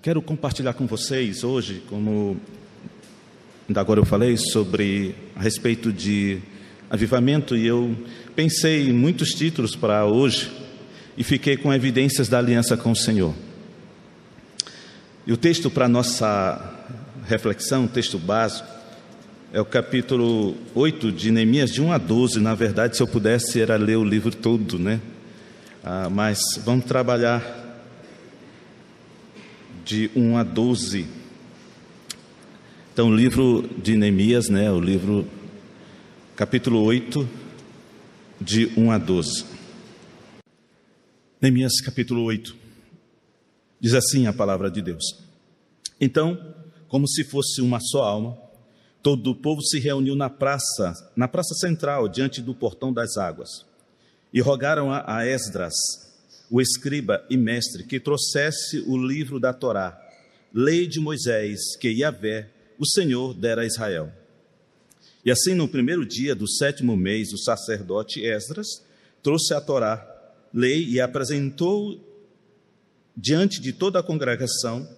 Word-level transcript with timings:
Quero 0.00 0.22
compartilhar 0.22 0.74
com 0.74 0.86
vocês 0.86 1.42
hoje, 1.42 1.82
como 1.88 2.36
ainda 3.68 3.80
agora 3.80 3.98
eu 3.98 4.04
falei 4.04 4.36
sobre 4.36 5.12
a 5.34 5.42
respeito 5.42 5.92
de 5.92 6.38
avivamento 6.88 7.56
e 7.56 7.66
eu 7.66 7.96
pensei 8.36 8.90
em 8.90 8.92
muitos 8.92 9.30
títulos 9.30 9.74
para 9.74 10.06
hoje 10.06 10.52
e 11.16 11.24
fiquei 11.24 11.56
com 11.56 11.74
evidências 11.74 12.28
da 12.28 12.38
aliança 12.38 12.76
com 12.76 12.92
o 12.92 12.96
Senhor. 12.96 13.34
E 15.26 15.32
o 15.32 15.36
texto 15.36 15.68
para 15.68 15.88
nossa 15.88 16.86
reflexão, 17.26 17.86
o 17.86 17.88
texto 17.88 18.20
básico, 18.20 18.68
é 19.52 19.60
o 19.60 19.64
capítulo 19.64 20.56
8 20.76 21.10
de 21.10 21.32
Neemias, 21.32 21.72
de 21.72 21.82
1 21.82 21.90
a 21.90 21.98
12. 21.98 22.38
Na 22.38 22.54
verdade, 22.54 22.96
se 22.96 23.02
eu 23.02 23.08
pudesse, 23.08 23.60
era 23.60 23.74
ler 23.76 23.96
o 23.96 24.04
livro 24.04 24.32
todo, 24.32 24.78
né? 24.78 25.00
Ah, 25.82 26.08
mas 26.08 26.38
vamos 26.64 26.84
trabalhar 26.84 27.67
de 29.88 30.10
1 30.14 30.36
a 30.36 30.42
12. 30.42 31.08
Então, 32.92 33.08
o 33.08 33.16
livro 33.16 33.66
de 33.82 33.96
Neemias, 33.96 34.50
né, 34.50 34.70
o 34.70 34.78
livro 34.78 35.26
capítulo 36.36 36.82
8, 36.82 37.26
de 38.38 38.70
1 38.76 38.92
a 38.92 38.98
12. 38.98 39.46
Neemias 41.40 41.80
capítulo 41.80 42.22
8. 42.24 42.54
Diz 43.80 43.94
assim 43.94 44.26
a 44.26 44.32
palavra 44.34 44.70
de 44.70 44.82
Deus. 44.82 45.04
Então, 45.98 46.54
como 46.86 47.08
se 47.08 47.24
fosse 47.24 47.62
uma 47.62 47.80
só 47.80 48.02
alma, 48.02 48.36
todo 49.02 49.30
o 49.30 49.34
povo 49.34 49.62
se 49.62 49.78
reuniu 49.78 50.14
na 50.14 50.28
praça, 50.28 50.92
na 51.16 51.26
praça 51.26 51.54
central, 51.54 52.08
diante 52.08 52.42
do 52.42 52.54
portão 52.54 52.92
das 52.92 53.16
águas, 53.16 53.64
e 54.34 54.40
rogaram 54.42 54.92
a 54.92 55.24
Esdras, 55.24 55.72
o 56.50 56.60
escriba 56.60 57.24
e 57.28 57.36
mestre, 57.36 57.84
que 57.84 58.00
trouxesse 58.00 58.80
o 58.86 58.96
livro 58.96 59.38
da 59.38 59.52
Torá, 59.52 59.98
lei 60.52 60.86
de 60.86 60.98
Moisés, 60.98 61.76
que 61.78 61.88
Yahvé, 61.88 62.48
o 62.78 62.86
Senhor, 62.86 63.34
dera 63.34 63.62
a 63.62 63.66
Israel. 63.66 64.12
E 65.24 65.30
assim, 65.30 65.54
no 65.54 65.68
primeiro 65.68 66.06
dia 66.06 66.34
do 66.34 66.48
sétimo 66.48 66.96
mês, 66.96 67.32
o 67.32 67.38
sacerdote 67.38 68.24
Esdras 68.24 68.82
trouxe 69.22 69.52
a 69.52 69.60
Torá, 69.60 70.06
lei, 70.54 70.84
e 70.84 71.00
apresentou 71.00 72.00
diante 73.16 73.60
de 73.60 73.72
toda 73.72 73.98
a 73.98 74.02
congregação, 74.02 74.88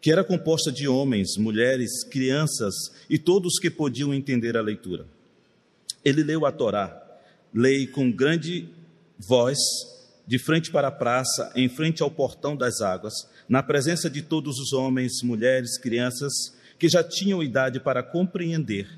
que 0.00 0.12
era 0.12 0.22
composta 0.22 0.70
de 0.70 0.86
homens, 0.86 1.36
mulheres, 1.36 2.04
crianças 2.04 2.74
e 3.08 3.18
todos 3.18 3.58
que 3.58 3.70
podiam 3.70 4.14
entender 4.14 4.56
a 4.56 4.62
leitura. 4.62 5.06
Ele 6.04 6.22
leu 6.22 6.46
a 6.46 6.52
Torá, 6.52 7.02
lei 7.52 7.86
com 7.86 8.12
grande 8.12 8.68
voz, 9.18 9.58
de 10.26 10.38
frente 10.38 10.70
para 10.70 10.88
a 10.88 10.92
praça, 10.92 11.52
em 11.54 11.68
frente 11.68 12.02
ao 12.02 12.10
portão 12.10 12.56
das 12.56 12.80
águas, 12.80 13.14
na 13.48 13.62
presença 13.62 14.10
de 14.10 14.22
todos 14.22 14.58
os 14.58 14.72
homens, 14.72 15.22
mulheres, 15.22 15.78
crianças 15.78 16.32
que 16.78 16.88
já 16.88 17.02
tinham 17.02 17.42
idade 17.42 17.78
para 17.78 18.02
compreender. 18.02 18.88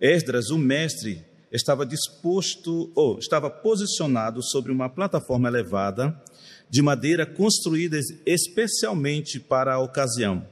Esdras, 0.00 0.50
o 0.50 0.58
mestre, 0.58 1.24
estava 1.50 1.84
disposto 1.84 2.90
ou 2.94 3.18
estava 3.18 3.50
posicionado 3.50 4.42
sobre 4.42 4.72
uma 4.72 4.88
plataforma 4.88 5.48
elevada 5.48 6.18
de 6.70 6.80
madeira 6.80 7.26
construída 7.26 7.98
especialmente 8.24 9.38
para 9.38 9.74
a 9.74 9.78
ocasião. 9.78 10.46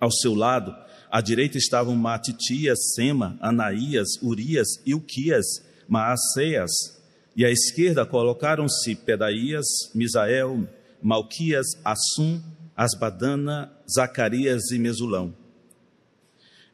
Ao 0.00 0.10
seu 0.10 0.34
lado, 0.34 0.74
à 1.10 1.20
direita 1.20 1.56
estavam 1.56 1.94
Matitias, 1.94 2.94
Sema, 2.94 3.38
Anaías, 3.40 4.08
Urias, 4.20 4.66
Ilquias, 4.84 5.46
Maaceias, 5.88 6.97
e 7.38 7.44
à 7.44 7.50
esquerda 7.52 8.04
colocaram-se 8.04 8.96
Pedaías, 8.96 9.64
Misael, 9.94 10.68
Malquias, 11.00 11.68
Assum, 11.84 12.42
Asbadana, 12.76 13.72
Zacarias 13.88 14.72
e 14.72 14.78
Mesulão. 14.78 15.32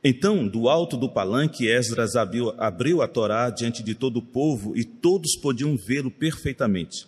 Então, 0.03 0.49
do 0.49 0.71
alto 0.71 0.97
do 0.97 1.07
palanque, 1.07 1.67
Esdras 1.67 2.17
abriu, 2.17 2.55
abriu 2.57 3.03
a 3.03 3.09
Torá 3.09 3.51
diante 3.51 3.83
de 3.83 3.95
todo 3.95 4.17
o 4.17 4.23
povo 4.23 4.75
e 4.75 4.85
todos 4.85 5.37
podiam 5.37 5.77
vê-lo 5.77 6.11
perfeitamente. 6.11 7.07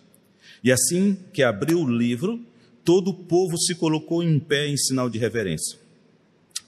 E 0.63 0.71
assim 0.71 1.17
que 1.33 1.41
abriu 1.41 1.79
o 1.79 1.89
livro, 1.89 2.39
todo 2.83 3.09
o 3.09 3.23
povo 3.23 3.57
se 3.57 3.73
colocou 3.73 4.21
em 4.21 4.39
pé 4.39 4.67
em 4.67 4.77
sinal 4.77 5.09
de 5.09 5.17
reverência. 5.17 5.79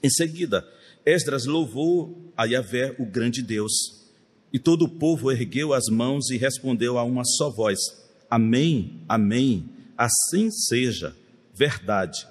Em 0.02 0.10
seguida, 0.10 0.68
Esdras 1.06 1.46
louvou 1.46 2.32
a 2.36 2.46
Yahvé, 2.46 2.96
o 2.98 3.06
grande 3.06 3.44
Deus, 3.44 3.99
e 4.52 4.60
todo 4.60 4.86
o 4.86 4.90
povo 4.90 5.32
ergueu 5.32 5.74
as 5.74 5.86
mãos 5.90 6.30
e 6.30 6.38
respondeu 6.38 6.98
a 6.98 7.04
uma 7.04 7.24
só 7.24 7.50
voz: 7.50 7.78
Amém, 8.30 9.02
Amém, 9.08 9.70
assim 9.98 10.50
seja, 10.50 11.16
verdade. 11.54 12.28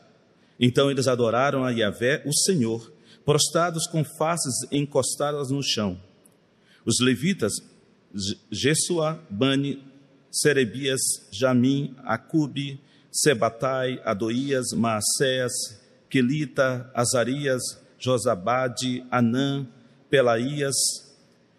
Então 0.58 0.90
eles 0.90 1.06
adoraram 1.06 1.64
a 1.64 1.70
Yahvé, 1.70 2.22
o 2.26 2.32
Senhor, 2.32 2.92
prostrados 3.24 3.86
com 3.86 4.04
faces 4.04 4.54
encostadas 4.72 5.50
no 5.50 5.62
chão. 5.62 6.00
Os 6.84 6.98
levitas, 7.00 7.52
Jesua, 8.50 9.22
Bani, 9.30 9.82
Serebias, 10.30 11.00
Jamim, 11.30 11.94
Acubi, 12.04 12.80
Sebatai, 13.12 14.00
Adoias, 14.04 14.72
Maacéas, 14.72 15.52
Quelita, 16.08 16.90
Azarias, 16.94 17.62
Josabade, 17.98 19.04
Anã, 19.10 19.66
Pelaías, 20.08 20.76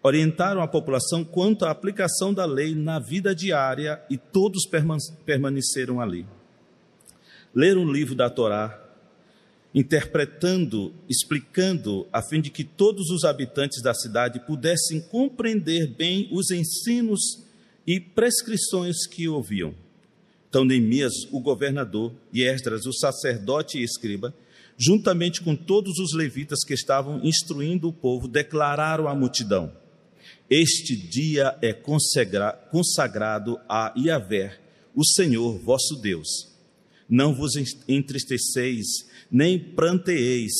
orientaram 0.02 0.62
a 0.62 0.68
população 0.68 1.24
quanto 1.24 1.64
à 1.64 1.70
aplicação 1.70 2.32
da 2.32 2.44
lei 2.44 2.74
na 2.74 2.98
vida 2.98 3.34
diária 3.34 4.02
e 4.08 4.16
todos 4.16 4.66
permaneceram 5.24 6.00
ali. 6.00 6.26
Leram 7.54 7.84
o 7.84 7.92
livro 7.92 8.14
da 8.14 8.30
Torá, 8.30 8.80
interpretando, 9.74 10.92
explicando, 11.08 12.06
a 12.12 12.22
fim 12.22 12.40
de 12.40 12.50
que 12.50 12.64
todos 12.64 13.10
os 13.10 13.24
habitantes 13.24 13.82
da 13.82 13.94
cidade 13.94 14.40
pudessem 14.40 15.00
compreender 15.00 15.86
bem 15.86 16.28
os 16.32 16.50
ensinos 16.50 17.20
e 17.86 18.00
prescrições 18.00 19.06
que 19.06 19.28
ouviam. 19.28 19.74
Então, 20.48 20.64
Neemias, 20.64 21.12
o 21.30 21.40
governador, 21.40 22.12
e 22.32 22.42
Esdras, 22.42 22.84
o 22.84 22.92
sacerdote 22.92 23.78
e 23.78 23.84
escriba, 23.84 24.34
juntamente 24.76 25.40
com 25.40 25.54
todos 25.54 25.98
os 25.98 26.12
levitas 26.12 26.64
que 26.66 26.74
estavam 26.74 27.20
instruindo 27.22 27.88
o 27.88 27.92
povo, 27.92 28.26
declararam 28.26 29.06
à 29.06 29.14
multidão: 29.14 29.72
este 30.50 30.96
dia 30.96 31.56
é 31.62 31.72
consagrado 31.72 33.60
a 33.68 33.94
Iavé, 33.96 34.58
o 34.96 35.06
Senhor 35.06 35.56
vosso 35.60 35.94
Deus. 36.02 36.50
Não 37.08 37.32
vos 37.32 37.52
entristeceis, 37.86 38.86
nem 39.30 39.58
pranteeis, 39.58 40.52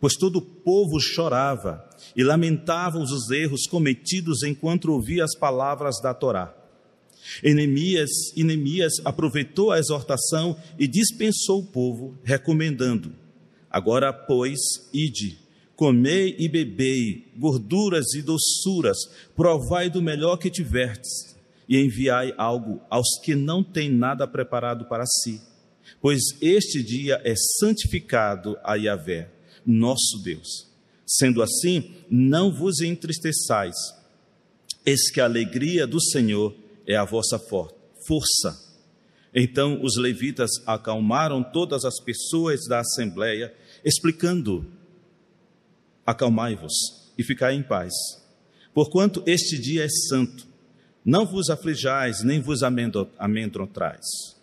pois 0.00 0.14
todo 0.14 0.36
o 0.36 0.42
povo 0.42 0.98
chorava 0.98 1.88
e 2.16 2.24
lamentava 2.24 2.98
os 2.98 3.30
erros 3.30 3.68
cometidos 3.68 4.42
enquanto 4.42 4.90
ouvia 4.90 5.22
as 5.22 5.36
palavras 5.36 6.00
da 6.02 6.12
Torá. 6.12 6.52
Enemias, 7.40 8.10
Enemias 8.36 8.94
aproveitou 9.04 9.70
a 9.70 9.78
exortação 9.78 10.56
e 10.76 10.88
dispensou 10.88 11.60
o 11.60 11.66
povo, 11.66 12.18
recomendando: 12.24 13.14
Agora, 13.70 14.12
pois, 14.12 14.58
ide 14.92 15.43
Comei 15.76 16.36
e 16.38 16.48
bebei 16.48 17.32
gorduras 17.36 18.14
e 18.14 18.22
doçuras, 18.22 18.96
provai 19.34 19.90
do 19.90 20.00
melhor 20.00 20.36
que 20.36 20.50
tiverdes, 20.50 21.34
e 21.68 21.78
enviai 21.78 22.32
algo 22.36 22.80
aos 22.88 23.18
que 23.22 23.34
não 23.34 23.62
têm 23.62 23.90
nada 23.90 24.26
preparado 24.26 24.84
para 24.84 25.04
si, 25.04 25.40
pois 26.00 26.20
este 26.40 26.82
dia 26.82 27.20
é 27.24 27.34
santificado 27.58 28.56
a 28.62 28.74
Yahvé, 28.74 29.30
nosso 29.66 30.22
Deus. 30.22 30.68
Sendo 31.06 31.42
assim, 31.42 31.94
não 32.08 32.52
vos 32.52 32.80
entristeçais, 32.80 33.76
eis 34.86 35.10
que 35.10 35.20
a 35.20 35.24
alegria 35.24 35.86
do 35.86 36.00
Senhor 36.00 36.54
é 36.86 36.96
a 36.96 37.04
vossa 37.04 37.38
força. 38.06 38.62
Então 39.34 39.82
os 39.82 39.96
levitas 39.96 40.50
acalmaram 40.64 41.42
todas 41.42 41.84
as 41.84 42.00
pessoas 42.00 42.60
da 42.68 42.80
assembleia, 42.80 43.52
explicando 43.84 44.64
acalmai-vos 46.06 46.72
e 47.16 47.22
ficai 47.22 47.54
em 47.54 47.62
paz. 47.62 47.92
Porquanto 48.72 49.22
este 49.26 49.58
dia 49.58 49.84
é 49.84 49.88
santo, 49.88 50.46
não 51.04 51.26
vos 51.26 51.50
aflijais, 51.50 52.22
nem 52.24 52.40
vos 52.40 52.62
amedrontais. 52.62 54.34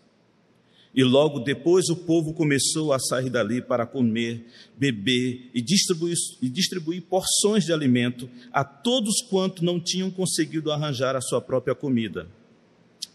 E 0.94 1.04
logo 1.04 1.40
depois 1.40 1.90
o 1.90 1.96
povo 1.96 2.34
começou 2.34 2.92
a 2.92 3.00
sair 3.00 3.30
dali 3.30 3.62
para 3.62 3.86
comer, 3.86 4.46
beber 4.78 5.50
e 5.54 5.62
distribuir, 5.62 6.16
e 6.42 6.50
distribuir 6.50 7.02
porções 7.04 7.64
de 7.64 7.72
alimento 7.72 8.30
a 8.52 8.64
todos 8.64 9.22
quanto 9.22 9.64
não 9.64 9.80
tinham 9.80 10.12
conseguido 10.12 10.72
arranjar 10.72 11.16
a 11.16 11.22
sua 11.22 11.40
própria 11.40 11.74
comida. 11.74 12.28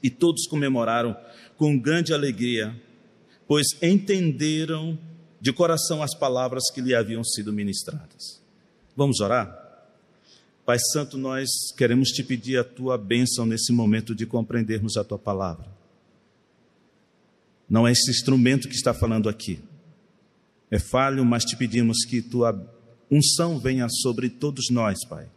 E 0.02 0.08
todos 0.08 0.46
comemoraram 0.46 1.14
com 1.58 1.78
grande 1.78 2.14
alegria, 2.14 2.74
pois 3.46 3.66
entenderam 3.82 4.98
de 5.46 5.52
coração 5.52 6.02
as 6.02 6.12
palavras 6.12 6.64
que 6.74 6.80
lhe 6.80 6.92
haviam 6.92 7.22
sido 7.22 7.52
ministradas. 7.52 8.42
Vamos 8.96 9.20
orar? 9.20 9.56
Pai 10.64 10.76
Santo, 10.92 11.16
nós 11.16 11.48
queremos 11.76 12.08
te 12.08 12.24
pedir 12.24 12.58
a 12.58 12.64
tua 12.64 12.98
bênção 12.98 13.46
nesse 13.46 13.72
momento 13.72 14.12
de 14.12 14.26
compreendermos 14.26 14.96
a 14.96 15.04
tua 15.04 15.20
palavra. 15.20 15.68
Não 17.70 17.86
é 17.86 17.92
esse 17.92 18.10
instrumento 18.10 18.68
que 18.68 18.74
está 18.74 18.92
falando 18.92 19.28
aqui, 19.28 19.60
é 20.68 20.80
falho, 20.80 21.24
mas 21.24 21.44
te 21.44 21.56
pedimos 21.56 22.04
que 22.04 22.20
tua 22.20 22.60
unção 23.08 23.60
venha 23.60 23.88
sobre 23.88 24.28
todos 24.28 24.68
nós, 24.68 25.04
Pai, 25.04 25.28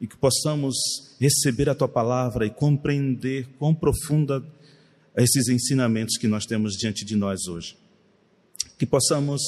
e 0.00 0.06
que 0.06 0.16
possamos 0.16 0.74
receber 1.20 1.68
a 1.68 1.74
tua 1.74 1.88
palavra 1.88 2.46
e 2.46 2.50
compreender 2.50 3.46
quão 3.58 3.74
profunda 3.74 4.42
esses 5.14 5.48
ensinamentos 5.48 6.16
que 6.16 6.26
nós 6.26 6.46
temos 6.46 6.72
diante 6.72 7.04
de 7.04 7.14
nós 7.14 7.46
hoje. 7.48 7.81
Que 8.78 8.86
possamos 8.86 9.40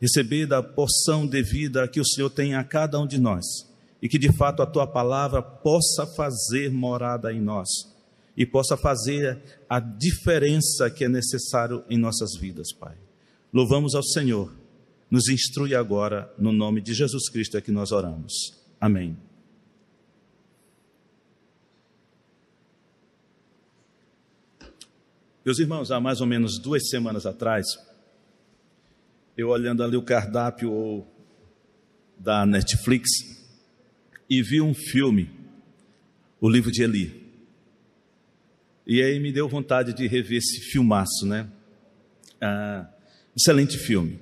receber 0.00 0.46
da 0.46 0.62
porção 0.62 1.26
devida 1.26 1.86
que 1.86 2.00
o 2.00 2.06
Senhor 2.06 2.30
tem 2.30 2.54
a 2.54 2.64
cada 2.64 2.98
um 2.98 3.06
de 3.06 3.18
nós 3.18 3.44
e 4.02 4.08
que 4.08 4.18
de 4.18 4.32
fato 4.32 4.62
a 4.62 4.66
tua 4.66 4.86
palavra 4.86 5.42
possa 5.42 6.06
fazer 6.06 6.70
morada 6.70 7.32
em 7.32 7.40
nós 7.40 7.68
e 8.36 8.46
possa 8.46 8.76
fazer 8.76 9.38
a 9.68 9.78
diferença 9.78 10.90
que 10.90 11.04
é 11.04 11.08
necessário 11.08 11.84
em 11.90 11.98
nossas 11.98 12.34
vidas, 12.36 12.72
Pai. 12.72 12.96
Louvamos 13.52 13.94
ao 13.94 14.02
Senhor. 14.02 14.54
Nos 15.10 15.28
instrui 15.28 15.74
agora, 15.74 16.32
no 16.38 16.52
nome 16.52 16.80
de 16.80 16.94
Jesus 16.94 17.28
Cristo 17.28 17.56
é 17.56 17.60
que 17.60 17.72
nós 17.72 17.90
oramos. 17.90 18.54
Amém. 18.80 19.16
Meus 25.44 25.58
irmãos, 25.58 25.90
há 25.90 25.98
mais 25.98 26.20
ou 26.20 26.26
menos 26.26 26.58
duas 26.58 26.88
semanas 26.88 27.26
atrás, 27.26 27.66
eu 29.40 29.48
olhando 29.48 29.82
ali 29.82 29.96
o 29.96 30.02
cardápio 30.02 31.06
da 32.18 32.44
Netflix 32.44 33.08
e 34.28 34.42
vi 34.42 34.60
um 34.60 34.74
filme, 34.74 35.30
o 36.40 36.48
livro 36.48 36.70
de 36.70 36.82
Eli. 36.82 37.32
E 38.86 39.02
aí 39.02 39.18
me 39.18 39.32
deu 39.32 39.48
vontade 39.48 39.94
de 39.94 40.06
rever 40.06 40.38
esse 40.38 40.60
filmaço, 40.60 41.24
né? 41.24 41.48
Ah, 42.40 42.86
excelente 43.34 43.78
filme. 43.78 44.20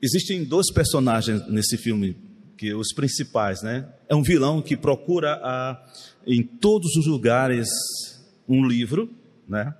Existem 0.00 0.44
dois 0.44 0.72
personagens 0.72 1.46
nesse 1.48 1.76
filme, 1.76 2.16
que 2.56 2.72
os 2.72 2.94
principais, 2.94 3.62
né? 3.62 3.92
É 4.08 4.14
um 4.14 4.22
vilão 4.22 4.62
que 4.62 4.76
procura 4.76 5.34
a, 5.42 5.86
em 6.26 6.42
todos 6.42 6.96
os 6.96 7.06
lugares 7.06 7.68
um 8.48 8.66
livro, 8.66 9.12
né? 9.46 9.74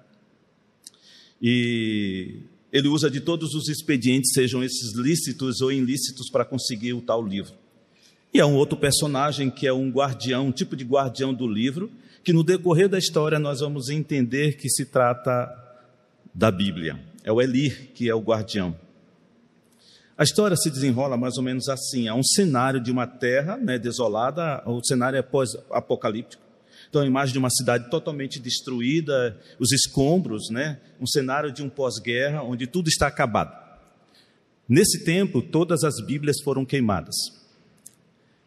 E 1.41 2.43
ele 2.73 2.88
usa 2.88 3.11
de 3.11 3.20
todos 3.20 3.55
os 3.55 3.69
expedientes, 3.69 4.32
sejam 4.32 4.62
esses 4.62 4.94
lícitos 4.94 5.61
ou 5.61 5.73
ilícitos, 5.73 6.31
para 6.31 6.44
conseguir 6.44 6.93
o 6.93 7.00
tal 7.00 7.25
livro. 7.25 7.55
E 8.32 8.41
há 8.41 8.47
um 8.47 8.55
outro 8.55 8.76
personagem 8.76 9.50
que 9.50 9.67
é 9.67 9.73
um 9.73 9.91
guardião, 9.91 10.49
um 10.49 10.53
tipo 10.53 10.76
de 10.76 10.85
guardião 10.85 11.32
do 11.32 11.47
livro, 11.47 11.91
que 12.23 12.32
no 12.32 12.44
decorrer 12.44 12.88
da 12.88 12.99
história 12.99 13.38
nós 13.38 13.61
vamos 13.61 13.88
entender 13.88 14.56
que 14.56 14.69
se 14.69 14.85
trata 14.85 15.50
da 16.35 16.50
Bíblia. 16.50 17.00
É 17.25 17.32
o 17.32 17.41
Elir 17.41 17.91
que 17.94 18.09
é 18.09 18.15
o 18.15 18.20
guardião. 18.20 18.76
A 20.17 20.25
história 20.25 20.56
se 20.56 20.69
desenrola 20.69 21.17
mais 21.17 21.37
ou 21.38 21.43
menos 21.43 21.69
assim: 21.69 22.09
há 22.09 22.14
um 22.14 22.25
cenário 22.25 22.81
de 22.81 22.91
uma 22.91 23.06
terra 23.06 23.56
né, 23.56 23.79
desolada, 23.79 24.62
o 24.67 24.85
cenário 24.85 25.17
é 25.17 25.23
pós-apocalíptico. 25.23 26.43
Então, 26.88 27.02
a 27.02 27.06
imagem 27.06 27.32
de 27.32 27.38
uma 27.38 27.50
cidade 27.50 27.90
totalmente 27.90 28.40
destruída, 28.40 29.38
os 29.58 29.73
escombros, 29.73 30.49
né? 30.50 30.79
um 31.00 31.06
cenário 31.06 31.52
de 31.52 31.62
um 31.62 31.69
pós-guerra, 31.69 32.43
onde 32.43 32.67
tudo 32.67 32.88
está 32.88 33.06
acabado. 33.06 33.52
Nesse 34.69 35.05
tempo, 35.05 35.43
todas 35.43 35.85
as 35.85 35.94
Bíblias 36.05 36.40
foram 36.43 36.64
queimadas. 36.64 37.14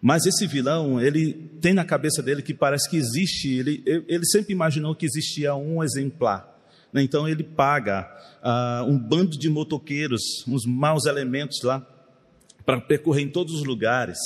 Mas 0.02 0.26
esse 0.26 0.48
vilão, 0.48 1.00
ele 1.00 1.34
tem 1.62 1.74
na 1.74 1.86
cabeça 1.86 2.24
dele 2.24 2.42
que 2.42 2.54
parece 2.54 2.90
que 2.90 2.98
existe, 2.98 3.50
ele, 3.50 3.84
ele 3.86 4.26
sempre 4.26 4.52
imaginou 4.52 4.96
que 4.96 5.06
existia 5.06 5.54
um 5.54 5.84
exemplar. 5.84 6.60
Né? 6.92 7.04
Então 7.04 7.30
ele 7.30 7.44
paga 7.44 8.10
uh, 8.42 8.84
um 8.90 8.98
bando 8.98 9.38
de 9.38 9.48
motoqueiros, 9.48 10.22
uns 10.48 10.66
maus 10.66 11.06
elementos 11.06 11.62
lá, 11.62 11.86
para 12.66 12.82
percorrer 12.82 13.22
em 13.22 13.30
todos 13.30 13.54
os 13.54 13.64
lugares 13.64 14.18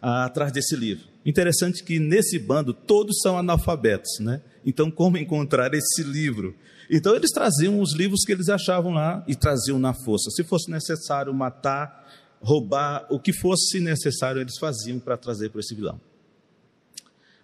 uh, 0.00 0.24
atrás 0.24 0.52
desse 0.52 0.76
livro. 0.76 1.13
Interessante 1.24 1.82
que 1.82 1.98
nesse 1.98 2.38
bando 2.38 2.74
todos 2.74 3.18
são 3.22 3.38
analfabetos, 3.38 4.18
né? 4.20 4.42
Então, 4.64 4.90
como 4.90 5.16
encontrar 5.16 5.72
esse 5.72 6.02
livro? 6.02 6.54
Então, 6.90 7.14
eles 7.14 7.30
traziam 7.30 7.80
os 7.80 7.94
livros 7.94 8.24
que 8.24 8.32
eles 8.32 8.48
achavam 8.48 8.92
lá 8.92 9.24
e 9.26 9.34
traziam 9.34 9.78
na 9.78 9.94
força. 9.94 10.30
Se 10.30 10.44
fosse 10.44 10.70
necessário 10.70 11.32
matar, 11.32 12.06
roubar, 12.40 13.06
o 13.10 13.18
que 13.18 13.32
fosse 13.32 13.80
necessário, 13.80 14.40
eles 14.40 14.58
faziam 14.58 14.98
para 14.98 15.16
trazer 15.16 15.48
para 15.48 15.60
esse 15.60 15.74
vilão. 15.74 15.98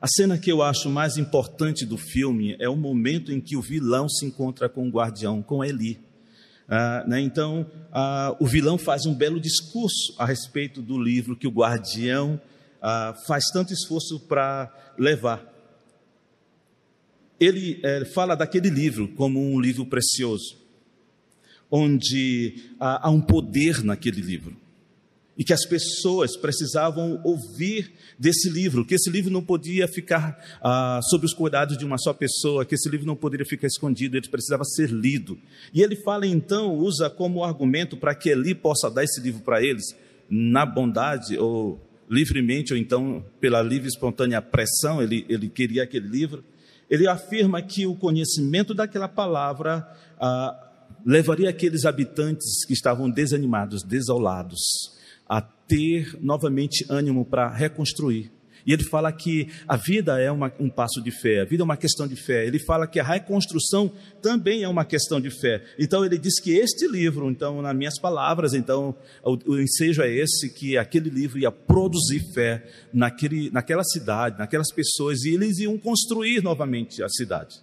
A 0.00 0.06
cena 0.06 0.38
que 0.38 0.50
eu 0.50 0.62
acho 0.62 0.88
mais 0.88 1.17
importante 1.17 1.85
do 1.85 1.97
filme 1.97 2.56
é 2.59 2.69
o 2.69 2.77
momento 2.77 3.32
em 3.32 3.41
que 3.41 3.56
o 3.56 3.62
vilão 3.62 4.09
se 4.09 4.25
encontra 4.25 4.69
com 4.69 4.87
o 4.87 4.91
guardião, 4.91 5.43
com 5.43 5.65
Eli. 5.65 6.00
Ah, 6.69 7.05
né? 7.06 7.21
Então, 7.21 7.67
ah, 7.93 8.37
o 8.38 8.47
vilão 8.47 8.79
faz 8.79 9.05
um 9.05 9.15
belo 9.15 9.41
discurso 9.41 10.15
a 10.17 10.25
respeito 10.25 10.81
do 10.81 10.99
livro 10.99 11.37
que 11.37 11.47
o 11.47 11.50
guardião 11.50 12.41
ah, 12.81 13.15
faz 13.27 13.44
tanto 13.53 13.73
esforço 13.73 14.21
para 14.21 14.94
levar. 14.99 15.44
Ele 17.38 17.81
é, 17.82 18.05
fala 18.05 18.35
daquele 18.35 18.69
livro 18.69 19.09
como 19.09 19.41
um 19.41 19.61
livro 19.61 19.87
precioso, 19.87 20.59
onde 21.71 22.73
há 22.79 23.11
um 23.11 23.21
poder 23.21 23.82
naquele 23.82 24.21
livro 24.21 24.56
e 25.41 25.44
que 25.44 25.55
as 25.55 25.65
pessoas 25.65 26.37
precisavam 26.37 27.19
ouvir 27.25 27.94
desse 28.19 28.50
livro, 28.50 28.85
que 28.85 28.94
esse 28.94 29.09
livro 29.09 29.32
não 29.32 29.43
podia 29.43 29.88
ficar 29.88 30.38
ah, 30.62 31.00
sob 31.05 31.25
os 31.25 31.32
cuidados 31.32 31.79
de 31.79 31.85
uma 31.87 31.97
só 31.97 32.12
pessoa, 32.12 32.67
que 32.67 32.75
esse 32.75 32.87
livro 32.91 33.06
não 33.06 33.17
poderia 33.17 33.47
ficar 33.47 33.67
escondido, 33.67 34.19
ele 34.19 34.29
precisava 34.29 34.65
ser 34.65 34.91
lido. 34.91 35.38
E 35.73 35.81
ele 35.81 35.97
fala 35.97 36.27
então, 36.27 36.75
usa 36.75 37.09
como 37.09 37.43
argumento 37.43 37.97
para 37.97 38.15
que 38.15 38.29
Eli 38.29 38.55
possa 38.55 38.91
dar 38.91 39.03
esse 39.03 39.19
livro 39.19 39.41
para 39.41 39.62
eles, 39.62 39.97
na 40.29 40.67
bondade 40.67 41.38
ou 41.38 41.81
livremente, 42.11 42.73
ou 42.73 42.79
então 42.79 43.25
pela 43.41 43.62
livre 43.62 43.87
e 43.87 43.89
espontânea 43.89 44.43
pressão, 44.43 45.01
ele, 45.01 45.25
ele 45.29 45.49
queria 45.49 45.85
aquele 45.85 46.09
livro. 46.09 46.45
Ele 46.91 47.07
afirma 47.07 47.62
que 47.62 47.87
o 47.87 47.95
conhecimento 47.95 48.75
daquela 48.75 49.07
palavra 49.07 49.87
ah, 50.19 50.71
levaria 51.07 51.49
aqueles 51.49 51.85
habitantes 51.85 52.65
que 52.67 52.73
estavam 52.73 53.09
desanimados, 53.09 53.85
desolados, 53.85 54.61
a 55.29 55.41
ter 55.41 56.19
novamente 56.21 56.85
ânimo 56.89 57.25
para 57.25 57.49
reconstruir. 57.49 58.33
E 58.67 58.73
ele 58.73 58.85
fala 58.85 59.11
que 59.12 59.49
a 59.67 59.77
vida 59.77 60.21
é 60.21 60.31
uma, 60.31 60.53
um 60.59 60.69
passo 60.69 61.01
de 61.01 61.11
fé, 61.11 61.41
a 61.41 61.45
vida 61.45 61.62
é 61.62 61.65
uma 61.65 61.77
questão 61.77 62.07
de 62.07 62.17
fé. 62.17 62.47
Ele 62.47 62.59
fala 62.59 62.87
que 62.87 63.01
a 63.01 63.05
reconstrução 63.05 63.91
também 64.21 64.62
é 64.62 64.69
uma 64.69 64.85
questão 64.85 65.21
de 65.21 65.31
fé. 65.31 65.65
Então 65.79 66.05
ele 66.05 66.19
diz 66.19 66.41
que 66.41 66.53
este 66.53 66.87
livro, 66.87 67.31
então, 67.31 67.62
nas 67.62 67.77
minhas 67.77 67.99
palavras, 67.99 68.55
então, 68.55 68.94
o, 69.25 69.53
o 69.53 69.61
ensejo 69.61 70.03
é 70.03 70.11
esse, 70.11 70.51
que 70.51 70.77
aquele 70.77 71.11
livro 71.11 71.39
ia 71.39 71.51
produzir 71.51 72.20
fé 72.32 72.67
naquele, 72.93 73.51
naquela 73.51 73.84
cidade, 73.84 74.39
naquelas 74.39 74.73
pessoas, 74.73 75.25
e 75.25 75.34
eles 75.34 75.58
iam 75.58 75.79
construir 75.79 76.43
novamente 76.43 77.03
a 77.03 77.08
cidade. 77.08 77.56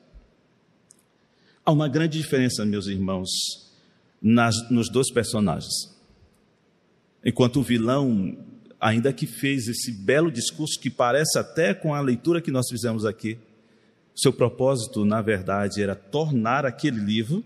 Há 1.65 1.71
uma 1.71 1.89
grande 1.89 2.17
diferença, 2.17 2.65
meus 2.65 2.87
irmãos, 2.87 3.29
nas, 4.21 4.55
nos 4.69 4.89
dois 4.89 5.11
personagens. 5.11 5.95
Enquanto 7.23 7.59
o 7.59 7.63
vilão, 7.63 8.37
ainda 8.79 9.11
que 9.11 9.25
fez 9.25 9.67
esse 9.67 9.91
belo 9.91 10.31
discurso 10.31 10.79
que 10.79 10.89
parece 10.89 11.37
até 11.37 11.73
com 11.73 11.93
a 11.93 12.01
leitura 12.01 12.41
que 12.41 12.51
nós 12.51 12.67
fizemos 12.69 13.05
aqui, 13.05 13.37
seu 14.15 14.33
propósito, 14.33 15.05
na 15.05 15.21
verdade, 15.21 15.81
era 15.81 15.95
tornar 15.95 16.65
aquele 16.65 16.99
livro 16.99 17.43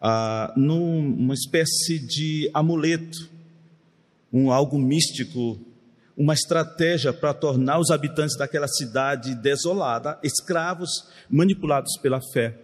ah, 0.00 0.52
numa 0.56 1.34
espécie 1.34 1.98
de 1.98 2.50
amuleto, 2.54 3.28
um 4.32 4.52
algo 4.52 4.78
místico, 4.78 5.58
uma 6.16 6.34
estratégia 6.34 7.12
para 7.12 7.34
tornar 7.34 7.80
os 7.80 7.90
habitantes 7.90 8.36
daquela 8.36 8.68
cidade 8.68 9.34
desolada 9.34 10.18
escravos 10.22 11.08
manipulados 11.28 11.96
pela 11.98 12.20
fé. 12.32 12.56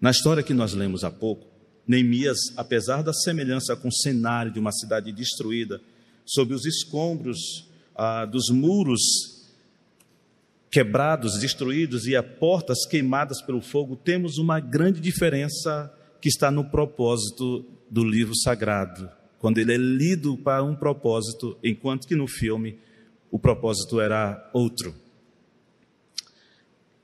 Na 0.00 0.10
história 0.10 0.42
que 0.42 0.54
nós 0.54 0.74
lemos 0.74 1.02
há 1.02 1.10
pouco, 1.10 1.46
Neemias, 1.88 2.38
apesar 2.54 3.02
da 3.02 3.14
semelhança 3.14 3.74
com 3.74 3.88
o 3.88 3.92
cenário 3.92 4.52
de 4.52 4.60
uma 4.60 4.70
cidade 4.70 5.10
destruída, 5.10 5.80
sob 6.26 6.52
os 6.52 6.66
escombros 6.66 7.66
ah, 7.96 8.26
dos 8.26 8.50
muros 8.50 9.00
quebrados, 10.70 11.38
destruídos 11.38 12.06
e 12.06 12.14
as 12.14 12.26
portas 12.38 12.84
queimadas 12.84 13.40
pelo 13.40 13.62
fogo, 13.62 13.96
temos 13.96 14.36
uma 14.36 14.60
grande 14.60 15.00
diferença 15.00 15.90
que 16.20 16.28
está 16.28 16.50
no 16.50 16.64
propósito 16.64 17.64
do 17.90 18.04
livro 18.04 18.36
sagrado, 18.36 19.08
quando 19.38 19.56
ele 19.56 19.72
é 19.72 19.78
lido 19.78 20.36
para 20.36 20.62
um 20.62 20.76
propósito, 20.76 21.56
enquanto 21.64 22.06
que 22.06 22.14
no 22.14 22.26
filme 22.26 22.78
o 23.30 23.38
propósito 23.38 23.98
era 23.98 24.50
outro. 24.52 24.94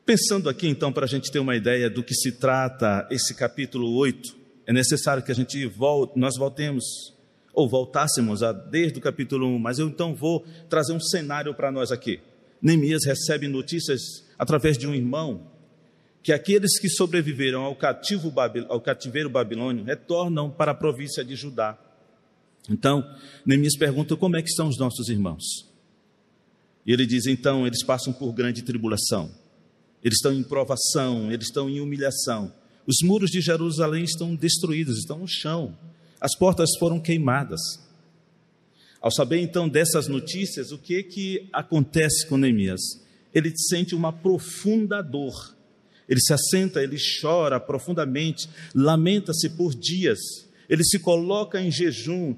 Pensando 0.05 0.51
aqui 0.51 0.69
então, 0.69 0.93
para 0.93 1.07
a 1.07 1.09
gente 1.09 1.33
ter 1.33 1.39
uma 1.39 1.57
ideia 1.57 1.89
do 1.89 2.03
que 2.03 2.15
se 2.15 2.33
trata 2.33 3.09
esse 3.11 3.35
capítulo 3.35 3.95
8, 3.95 4.44
é 4.67 4.73
necessário 4.73 5.23
que 5.23 5.31
a 5.31 5.35
gente 5.35 5.65
volte, 5.67 6.19
nós 6.19 6.37
voltemos, 6.37 7.15
ou 7.53 7.69
voltássemos 7.69 8.43
a, 8.43 8.53
desde 8.53 8.99
o 8.99 9.03
capítulo 9.03 9.47
1, 9.47 9.59
mas 9.59 9.79
eu 9.79 9.89
então 9.89 10.15
vou 10.15 10.45
trazer 10.69 10.93
um 10.93 11.01
cenário 11.01 11.55
para 11.55 11.71
nós 11.71 11.93
aqui. 11.93 12.21
Neemias 12.61 13.05
recebe 13.05 13.47
notícias 13.47 14.01
através 14.39 14.79
de 14.79 14.87
um 14.87 14.95
irmão 14.95 15.53
que 16.23 16.33
aqueles 16.33 16.79
que 16.81 16.89
sobreviveram 16.89 17.63
ao, 17.63 17.77
cativo, 17.77 18.33
ao 18.69 18.81
cativeiro 18.81 19.29
babilônio 19.29 19.85
retornam 19.85 20.51
para 20.51 20.73
a 20.73 20.75
província 20.75 21.23
de 21.23 21.37
Judá. 21.37 21.79
Então, 22.69 23.05
Neemias 23.45 23.77
pergunta 23.77 24.17
como 24.17 24.37
é 24.37 24.43
que 24.43 24.49
estão 24.49 24.69
os 24.69 24.79
nossos 24.79 25.11
irmãos. 25.11 25.45
E 26.87 26.93
ele 26.93 27.05
diz, 27.05 27.27
então, 27.27 27.67
eles 27.67 27.85
passam 27.85 28.13
por 28.13 28.33
grande 28.33 28.63
tribulação. 28.63 29.31
Eles 30.03 30.17
estão 30.17 30.33
em 30.33 30.43
provação, 30.43 31.31
eles 31.31 31.47
estão 31.47 31.69
em 31.69 31.81
humilhação. 31.81 32.53
Os 32.87 32.97
muros 33.03 33.31
de 33.31 33.41
Jerusalém 33.41 34.05
estão 34.05 34.35
destruídos, 34.35 34.99
estão 34.99 35.19
no 35.19 35.29
chão. 35.29 35.77
As 36.21 36.37
portas 36.37 36.71
foram 36.79 37.01
queimadas. 37.01 37.61
Ao 39.01 39.11
saber 39.11 39.39
então 39.41 39.69
dessas 39.69 40.09
notícias, 40.09 40.73
o 40.73 40.79
que 40.79 41.03
que 41.03 41.49
acontece 41.53 42.27
com 42.27 42.39
Neemias? 42.39 42.81
Ele 43.35 43.53
sente 43.57 43.95
uma 43.95 44.13
profunda 44.13 45.03
dor. 45.03 45.55
Ele 46.09 46.21
se 46.21 46.33
assenta, 46.33 46.83
ele 46.83 46.97
chora 47.21 47.59
profundamente, 47.59 48.49
lamenta-se 48.75 49.51
por 49.51 49.75
dias. 49.75 50.19
Ele 50.69 50.85
se 50.85 50.99
coloca 50.99 51.61
em 51.61 51.71
jejum 51.71 52.35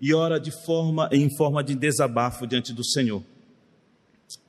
e 0.00 0.12
ora 0.12 0.38
de 0.38 0.50
forma 0.50 1.08
em 1.12 1.34
forma 1.36 1.62
de 1.62 1.74
desabafo 1.74 2.46
diante 2.46 2.72
do 2.72 2.84
Senhor. 2.84 3.22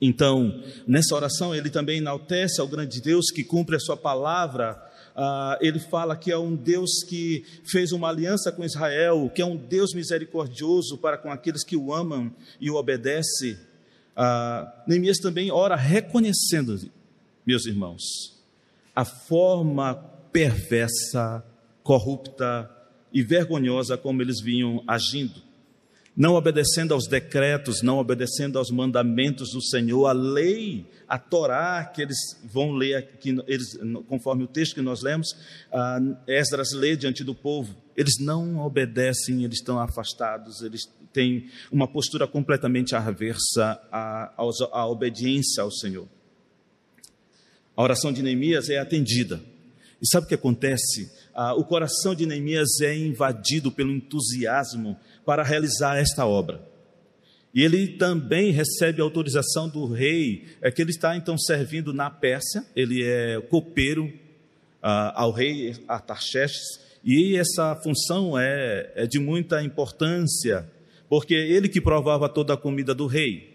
Então, 0.00 0.62
nessa 0.86 1.14
oração, 1.14 1.54
ele 1.54 1.70
também 1.70 1.98
enaltece 1.98 2.60
ao 2.60 2.68
grande 2.68 3.00
Deus 3.00 3.30
que 3.30 3.44
cumpre 3.44 3.76
a 3.76 3.80
sua 3.80 3.96
palavra. 3.96 4.82
Ah, 5.16 5.56
ele 5.60 5.78
fala 5.78 6.16
que 6.16 6.32
é 6.32 6.38
um 6.38 6.56
Deus 6.56 7.04
que 7.08 7.44
fez 7.64 7.92
uma 7.92 8.08
aliança 8.08 8.50
com 8.50 8.64
Israel, 8.64 9.30
que 9.32 9.40
é 9.40 9.46
um 9.46 9.56
Deus 9.56 9.94
misericordioso 9.94 10.98
para 10.98 11.16
com 11.16 11.30
aqueles 11.30 11.64
que 11.64 11.76
o 11.76 11.94
amam 11.94 12.34
e 12.60 12.70
o 12.70 12.74
obedecem. 12.74 13.56
Ah, 14.16 14.84
Neemias 14.86 15.18
também 15.18 15.50
ora 15.52 15.76
reconhecendo, 15.76 16.78
meus 17.46 17.66
irmãos, 17.66 18.02
a 18.94 19.04
forma 19.04 19.94
perversa, 20.32 21.44
corrupta 21.82 22.68
e 23.12 23.22
vergonhosa 23.22 23.96
como 23.96 24.20
eles 24.20 24.40
vinham 24.40 24.82
agindo 24.86 25.43
não 26.16 26.34
obedecendo 26.34 26.94
aos 26.94 27.08
decretos, 27.08 27.82
não 27.82 27.98
obedecendo 27.98 28.58
aos 28.58 28.70
mandamentos 28.70 29.50
do 29.50 29.60
Senhor, 29.60 30.06
a 30.06 30.12
lei, 30.12 30.86
a 31.08 31.18
Torá, 31.18 31.84
que 31.84 32.02
eles 32.02 32.16
vão 32.44 32.72
ler, 32.72 32.94
aqui, 32.94 33.36
eles, 33.48 33.76
conforme 34.08 34.44
o 34.44 34.46
texto 34.46 34.74
que 34.74 34.80
nós 34.80 35.02
lemos, 35.02 35.32
uh, 35.72 36.16
Esdras 36.26 36.72
lê 36.72 36.96
diante 36.96 37.24
do 37.24 37.34
povo, 37.34 37.74
eles 37.96 38.14
não 38.20 38.58
obedecem, 38.58 39.44
eles 39.44 39.58
estão 39.58 39.78
afastados, 39.80 40.62
eles 40.62 40.82
têm 41.12 41.48
uma 41.70 41.88
postura 41.88 42.26
completamente 42.28 42.94
aversa 42.94 43.80
à, 43.90 44.34
à 44.72 44.86
obediência 44.86 45.62
ao 45.62 45.70
Senhor. 45.70 46.08
A 47.76 47.82
oração 47.82 48.12
de 48.12 48.22
Neemias 48.22 48.68
é 48.68 48.78
atendida. 48.78 49.40
E 50.00 50.06
sabe 50.06 50.26
o 50.26 50.28
que 50.28 50.34
acontece? 50.34 51.10
Ah, 51.34 51.54
o 51.54 51.64
coração 51.64 52.14
de 52.14 52.26
Neemias 52.26 52.80
é 52.82 52.96
invadido 52.96 53.72
pelo 53.72 53.90
entusiasmo 53.90 54.96
para 55.24 55.42
realizar 55.42 55.96
esta 55.96 56.26
obra. 56.26 56.60
E 57.54 57.62
ele 57.62 57.86
também 57.86 58.50
recebe 58.50 59.00
autorização 59.00 59.68
do 59.68 59.86
rei, 59.86 60.44
é 60.60 60.70
que 60.70 60.82
ele 60.82 60.90
está 60.90 61.16
então 61.16 61.38
servindo 61.38 61.94
na 61.94 62.10
Pérsia, 62.10 62.64
ele 62.74 63.04
é 63.04 63.40
copeiro 63.40 64.12
ah, 64.82 65.12
ao 65.14 65.30
rei 65.30 65.76
Artaxerxes, 65.86 66.80
e 67.04 67.36
essa 67.36 67.76
função 67.76 68.36
é, 68.36 68.90
é 68.96 69.06
de 69.06 69.20
muita 69.20 69.62
importância, 69.62 70.68
porque 71.08 71.34
ele 71.34 71.68
que 71.68 71.80
provava 71.80 72.28
toda 72.28 72.54
a 72.54 72.56
comida 72.56 72.94
do 72.94 73.06
rei. 73.06 73.54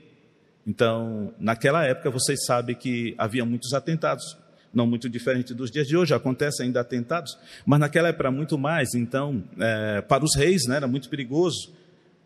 Então, 0.65 1.33
naquela 1.39 1.83
época, 1.83 2.09
vocês 2.09 2.45
sabem 2.45 2.75
que 2.75 3.15
havia 3.17 3.43
muitos 3.43 3.73
atentados 3.73 4.38
não 4.73 4.85
muito 4.85 5.09
diferente 5.09 5.53
dos 5.53 5.71
dias 5.71 5.88
de 5.88 5.97
hoje, 5.97 6.13
acontecem 6.13 6.67
ainda 6.67 6.81
atentados, 6.81 7.38
mas 7.65 7.79
naquela 7.79 8.09
época 8.09 8.31
muito 8.31 8.57
mais, 8.57 8.93
então, 8.93 9.43
é, 9.59 10.01
para 10.01 10.23
os 10.23 10.35
reis 10.35 10.65
né, 10.67 10.77
era 10.77 10.88
muito 10.88 11.09
perigoso, 11.09 11.71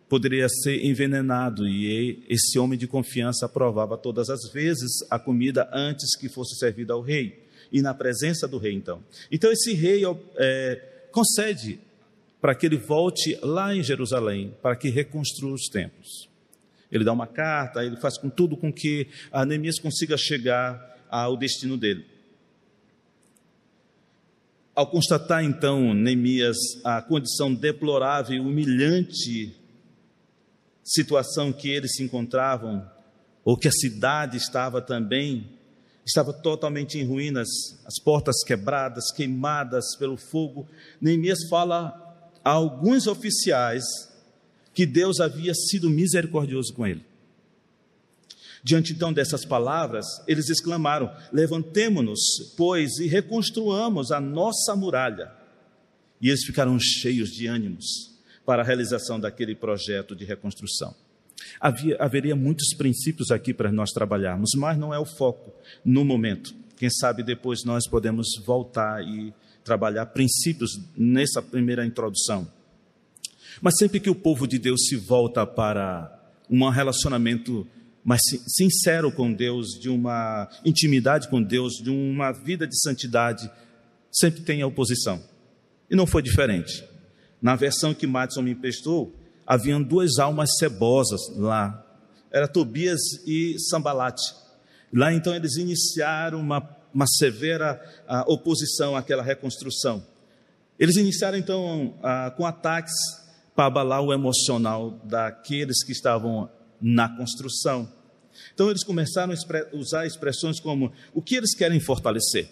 poderia 0.10 0.48
ser 0.48 0.86
envenenado, 0.86 1.68
e 1.68 2.24
esse 2.30 2.60
homem 2.60 2.78
de 2.78 2.88
confiança 2.88 3.50
provava 3.50 3.98
todas 3.98 4.30
as 4.30 4.52
vezes 4.52 4.92
a 5.10 5.18
comida 5.18 5.70
antes 5.74 6.16
que 6.18 6.30
fosse 6.30 6.58
servida 6.58 6.94
ao 6.94 7.02
rei, 7.02 7.42
e 7.72 7.82
na 7.82 7.94
presença 7.94 8.48
do 8.48 8.60
rei, 8.60 8.74
então. 8.74 9.04
Então, 9.32 9.52
esse 9.52 9.74
rei 9.74 10.04
é, 10.38 11.08
concede 11.12 11.80
para 12.40 12.54
que 12.54 12.66
ele 12.66 12.78
volte 12.78 13.40
lá 13.42 13.74
em 13.74 13.82
Jerusalém, 13.82 14.54
para 14.62 14.76
que 14.76 14.90
reconstrua 14.90 15.54
os 15.54 15.68
templos. 15.70 16.30
Ele 16.92 17.04
dá 17.04 17.12
uma 17.12 17.26
carta, 17.26 17.84
ele 17.84 17.96
faz 17.96 18.20
com 18.20 18.30
tudo 18.30 18.56
com 18.56 18.72
que 18.72 19.08
a 19.32 19.44
Neemias 19.46 19.80
consiga 19.80 20.16
chegar 20.16 21.08
ao 21.10 21.36
destino 21.36 21.76
dele. 21.78 22.06
Ao 24.76 24.88
constatar 24.88 25.44
então 25.44 25.94
Neemias 25.94 26.58
a 26.84 27.02
condição 27.02 27.54
deplorável 27.54 28.36
e 28.36 28.40
humilhante 28.40 29.56
situação 30.84 31.54
que 31.54 31.70
eles 31.70 31.96
se 31.96 32.04
encontravam, 32.04 32.86
ou 33.46 33.56
que 33.56 33.68
a 33.68 33.72
cidade 33.72 34.38
estava 34.38 34.82
também, 34.82 35.48
estava 36.06 36.34
totalmente 36.34 36.98
em 36.98 37.06
ruínas, 37.06 37.48
as 37.86 38.02
portas 38.04 38.44
quebradas, 38.44 39.12
queimadas 39.12 39.96
pelo 39.98 40.18
fogo, 40.18 40.68
Neemias 41.00 41.48
fala 41.50 41.94
a 42.44 42.50
alguns 42.50 43.08
oficiais 43.08 43.84
que 44.74 44.86
Deus 44.86 45.20
havia 45.20 45.54
sido 45.54 45.90
misericordioso 45.90 46.74
com 46.74 46.86
ele. 46.86 47.06
Diante 48.64 48.94
então 48.94 49.12
dessas 49.12 49.44
palavras, 49.44 50.06
eles 50.26 50.50
exclamaram: 50.50 51.12
Levantemo-nos, 51.34 52.54
pois, 52.56 52.98
e 52.98 53.08
reconstruamos 53.08 54.12
a 54.12 54.22
nossa 54.22 54.76
muralha. 54.76 55.32
E 56.22 56.30
eles 56.30 56.46
ficaram 56.46 56.80
cheios 56.80 57.30
de 57.30 57.48
ânimos 57.48 58.14
para 58.46 58.62
a 58.62 58.66
realização 58.66 59.20
daquele 59.20 59.54
projeto 59.54 60.16
de 60.16 60.24
reconstrução. 60.24 60.96
Havia, 61.60 61.98
haveria 62.00 62.36
muitos 62.36 62.74
princípios 62.76 63.32
aqui 63.32 63.54
para 63.54 63.72
nós 63.72 63.92
trabalharmos, 63.92 64.52
mas 64.56 64.78
não 64.78 64.94
é 64.94 65.00
o 65.00 65.06
foco 65.06 65.54
no 65.84 66.06
momento. 66.06 66.56
Quem 66.78 66.90
sabe 66.90 67.24
depois 67.24 67.66
nós 67.66 67.88
podemos 67.88 68.28
voltar 68.46 69.04
e 69.04 69.34
trabalhar 69.64 70.06
princípios 70.08 70.80
nessa 70.96 71.42
primeira 71.42 71.86
introdução. 71.86 72.48
Mas 73.62 73.78
sempre 73.78 74.00
que 74.00 74.10
o 74.10 74.16
povo 74.16 74.48
de 74.48 74.58
Deus 74.58 74.88
se 74.88 74.96
volta 74.96 75.46
para 75.46 76.20
um 76.50 76.68
relacionamento 76.70 77.68
mas 78.04 78.22
sincero 78.48 79.12
com 79.12 79.32
Deus, 79.32 79.80
de 79.80 79.90
uma 79.90 80.50
intimidade 80.66 81.30
com 81.30 81.42
Deus, 81.42 81.74
de 81.76 81.90
uma 81.90 82.32
vida 82.32 82.68
de 82.68 82.78
santidade, 82.82 83.50
sempre 84.12 84.42
tem 84.42 84.62
a 84.62 84.68
oposição. 84.68 85.24
E 85.90 85.96
não 85.96 86.06
foi 86.06 86.22
diferente. 86.22 86.84
Na 87.42 87.56
versão 87.56 87.94
que 87.94 88.06
Madison 88.06 88.42
me 88.42 88.52
emprestou, 88.52 89.16
haviam 89.46 89.82
duas 89.82 90.18
almas 90.18 90.58
cebosas 90.58 91.22
lá. 91.36 91.80
Era 92.32 92.48
Tobias 92.48 93.00
e 93.26 93.58
Sambalate. 93.60 94.36
Lá 94.92 95.14
então 95.14 95.34
eles 95.34 95.56
iniciaram 95.56 96.40
uma, 96.40 96.68
uma 96.94 97.08
severa 97.08 97.82
uh, 98.08 98.32
oposição 98.32 98.96
àquela 98.96 99.24
reconstrução. 99.24 100.06
Eles 100.78 100.98
iniciaram 100.98 101.38
então 101.38 101.96
uh, 102.00 102.36
com 102.36 102.46
ataques 102.46 102.94
para 103.56 103.66
abalar 103.66 104.02
o 104.02 104.14
emocional 104.14 105.00
daqueles 105.04 105.84
que 105.84 105.92
estavam 105.92 106.50
na 106.84 107.08
construção. 107.08 107.90
Então 108.54 108.70
eles 108.70 108.84
começaram 108.84 109.34
a 109.34 109.76
usar 109.76 110.06
expressões 110.06 110.60
como 110.60 110.92
o 111.14 111.22
que 111.22 111.36
eles 111.36 111.56
querem 111.56 111.80
fortalecer. 111.80 112.50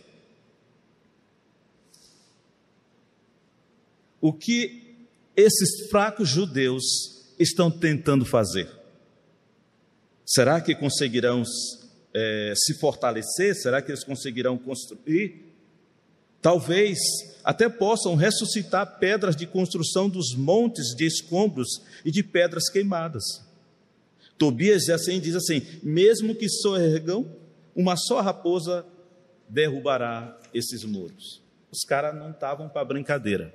O 4.21 4.31
que 4.31 5.05
esses 5.35 5.89
fracos 5.89 6.29
judeus 6.29 6.83
estão 7.37 7.69
tentando 7.69 8.23
fazer? 8.23 8.69
Será 10.25 10.61
que 10.61 10.73
conseguirão 10.75 11.43
é, 12.13 12.53
se 12.55 12.75
fortalecer? 12.75 13.55
Será 13.55 13.81
que 13.81 13.91
eles 13.91 14.03
conseguirão 14.03 14.57
construir? 14.57 15.51
Talvez 16.41 16.97
até 17.43 17.67
possam 17.67 18.15
ressuscitar 18.15 18.99
pedras 18.99 19.35
de 19.35 19.45
construção 19.45 20.07
dos 20.07 20.35
montes 20.35 20.95
de 20.95 21.05
escombros 21.05 21.81
e 22.05 22.11
de 22.11 22.23
pedras 22.23 22.69
queimadas. 22.69 23.23
Tobias 24.41 24.89
assim 24.89 25.19
diz 25.19 25.35
assim: 25.35 25.61
mesmo 25.83 26.33
que 26.33 26.49
sorregam, 26.49 27.31
uma 27.75 27.95
só 27.95 28.21
raposa 28.21 28.83
derrubará 29.47 30.35
esses 30.51 30.83
muros. 30.83 31.43
Os 31.71 31.81
caras 31.87 32.15
não 32.15 32.31
estavam 32.31 32.67
para 32.67 32.83
brincadeira. 32.83 33.53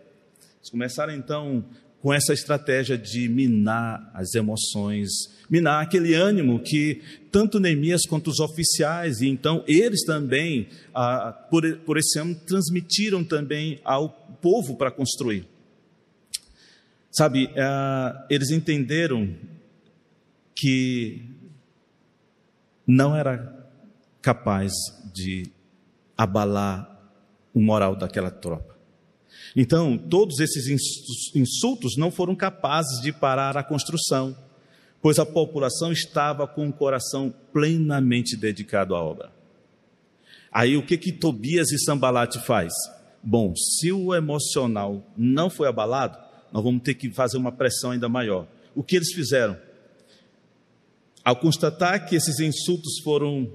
Eles 0.60 0.70
começaram 0.70 1.12
então 1.12 1.64
com 2.00 2.14
essa 2.14 2.32
estratégia 2.32 2.96
de 2.96 3.28
minar 3.28 4.12
as 4.14 4.32
emoções, 4.36 5.08
minar 5.50 5.82
aquele 5.82 6.14
ânimo 6.14 6.60
que 6.60 7.02
tanto 7.32 7.58
Neemias 7.58 8.02
quanto 8.08 8.30
os 8.30 8.38
oficiais, 8.38 9.20
e 9.20 9.26
então 9.26 9.64
eles 9.66 10.04
também, 10.04 10.68
ah, 10.94 11.32
por, 11.50 11.78
por 11.78 11.98
esse 11.98 12.16
ano, 12.20 12.36
transmitiram 12.46 13.24
também 13.24 13.80
ao 13.82 14.08
povo 14.40 14.76
para 14.76 14.92
construir. 14.92 15.48
Sabe, 17.10 17.50
ah, 17.56 18.24
eles 18.30 18.52
entenderam 18.52 19.34
que 20.56 21.28
não 22.86 23.14
era 23.14 23.70
capaz 24.22 24.72
de 25.14 25.52
abalar 26.16 26.90
o 27.54 27.60
moral 27.60 27.94
daquela 27.94 28.30
tropa. 28.30 28.74
Então, 29.54 29.96
todos 29.96 30.40
esses 30.40 30.66
insultos 31.34 31.96
não 31.96 32.10
foram 32.10 32.34
capazes 32.34 33.00
de 33.00 33.12
parar 33.12 33.56
a 33.56 33.62
construção, 33.62 34.36
pois 35.00 35.18
a 35.18 35.26
população 35.26 35.92
estava 35.92 36.46
com 36.46 36.68
o 36.68 36.72
coração 36.72 37.32
plenamente 37.52 38.36
dedicado 38.36 38.94
à 38.94 39.02
obra. 39.02 39.30
Aí 40.50 40.76
o 40.76 40.84
que 40.84 40.96
que 40.96 41.12
Tobias 41.12 41.70
e 41.70 41.78
Sambalate 41.78 42.38
faz? 42.40 42.72
Bom, 43.22 43.54
se 43.54 43.92
o 43.92 44.14
emocional 44.14 45.06
não 45.16 45.50
foi 45.50 45.68
abalado, 45.68 46.18
nós 46.52 46.62
vamos 46.62 46.82
ter 46.82 46.94
que 46.94 47.10
fazer 47.10 47.36
uma 47.36 47.52
pressão 47.52 47.90
ainda 47.90 48.08
maior. 48.08 48.46
O 48.74 48.82
que 48.82 48.96
eles 48.96 49.12
fizeram? 49.12 49.56
Ao 51.26 51.34
constatar 51.34 52.06
que 52.06 52.14
esses 52.14 52.38
insultos 52.38 53.00
foram 53.02 53.50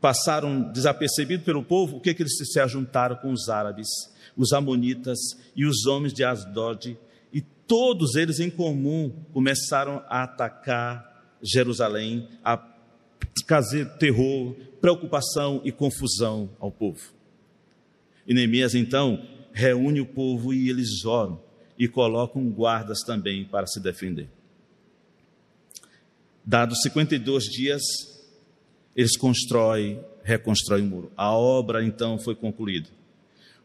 passaram 0.00 0.70
desapercebidos 0.70 1.44
pelo 1.44 1.60
povo, 1.60 1.96
o 1.96 2.00
que, 2.00 2.14
que 2.14 2.22
eles 2.22 2.36
se 2.36 2.60
ajuntaram 2.60 3.16
com 3.16 3.32
os 3.32 3.48
árabes, 3.48 3.88
os 4.36 4.52
amonitas 4.52 5.18
e 5.56 5.66
os 5.66 5.86
homens 5.86 6.14
de 6.14 6.22
Asdod, 6.22 6.96
e 7.32 7.40
todos 7.40 8.14
eles 8.14 8.38
em 8.38 8.48
comum 8.48 9.12
começaram 9.32 10.04
a 10.08 10.22
atacar 10.22 11.36
Jerusalém, 11.42 12.28
a 12.44 12.56
trazer 13.44 13.86
terror, 13.98 14.54
preocupação 14.80 15.60
e 15.64 15.72
confusão 15.72 16.48
ao 16.60 16.70
povo. 16.70 17.12
E 18.24 18.32
Neemias 18.32 18.76
então 18.76 19.20
reúne 19.52 20.00
o 20.00 20.06
povo 20.06 20.54
e 20.54 20.70
eles 20.70 21.04
oram 21.04 21.42
e 21.76 21.88
colocam 21.88 22.48
guardas 22.50 23.00
também 23.00 23.44
para 23.44 23.66
se 23.66 23.80
defender. 23.80 24.28
Dados 26.44 26.80
52 26.82 27.44
dias, 27.44 27.82
eles 28.96 29.16
constroem, 29.16 30.00
reconstroem 30.22 30.84
o 30.84 30.86
muro. 30.86 31.12
A 31.16 31.34
obra 31.34 31.84
então 31.84 32.18
foi 32.18 32.34
concluída. 32.34 32.88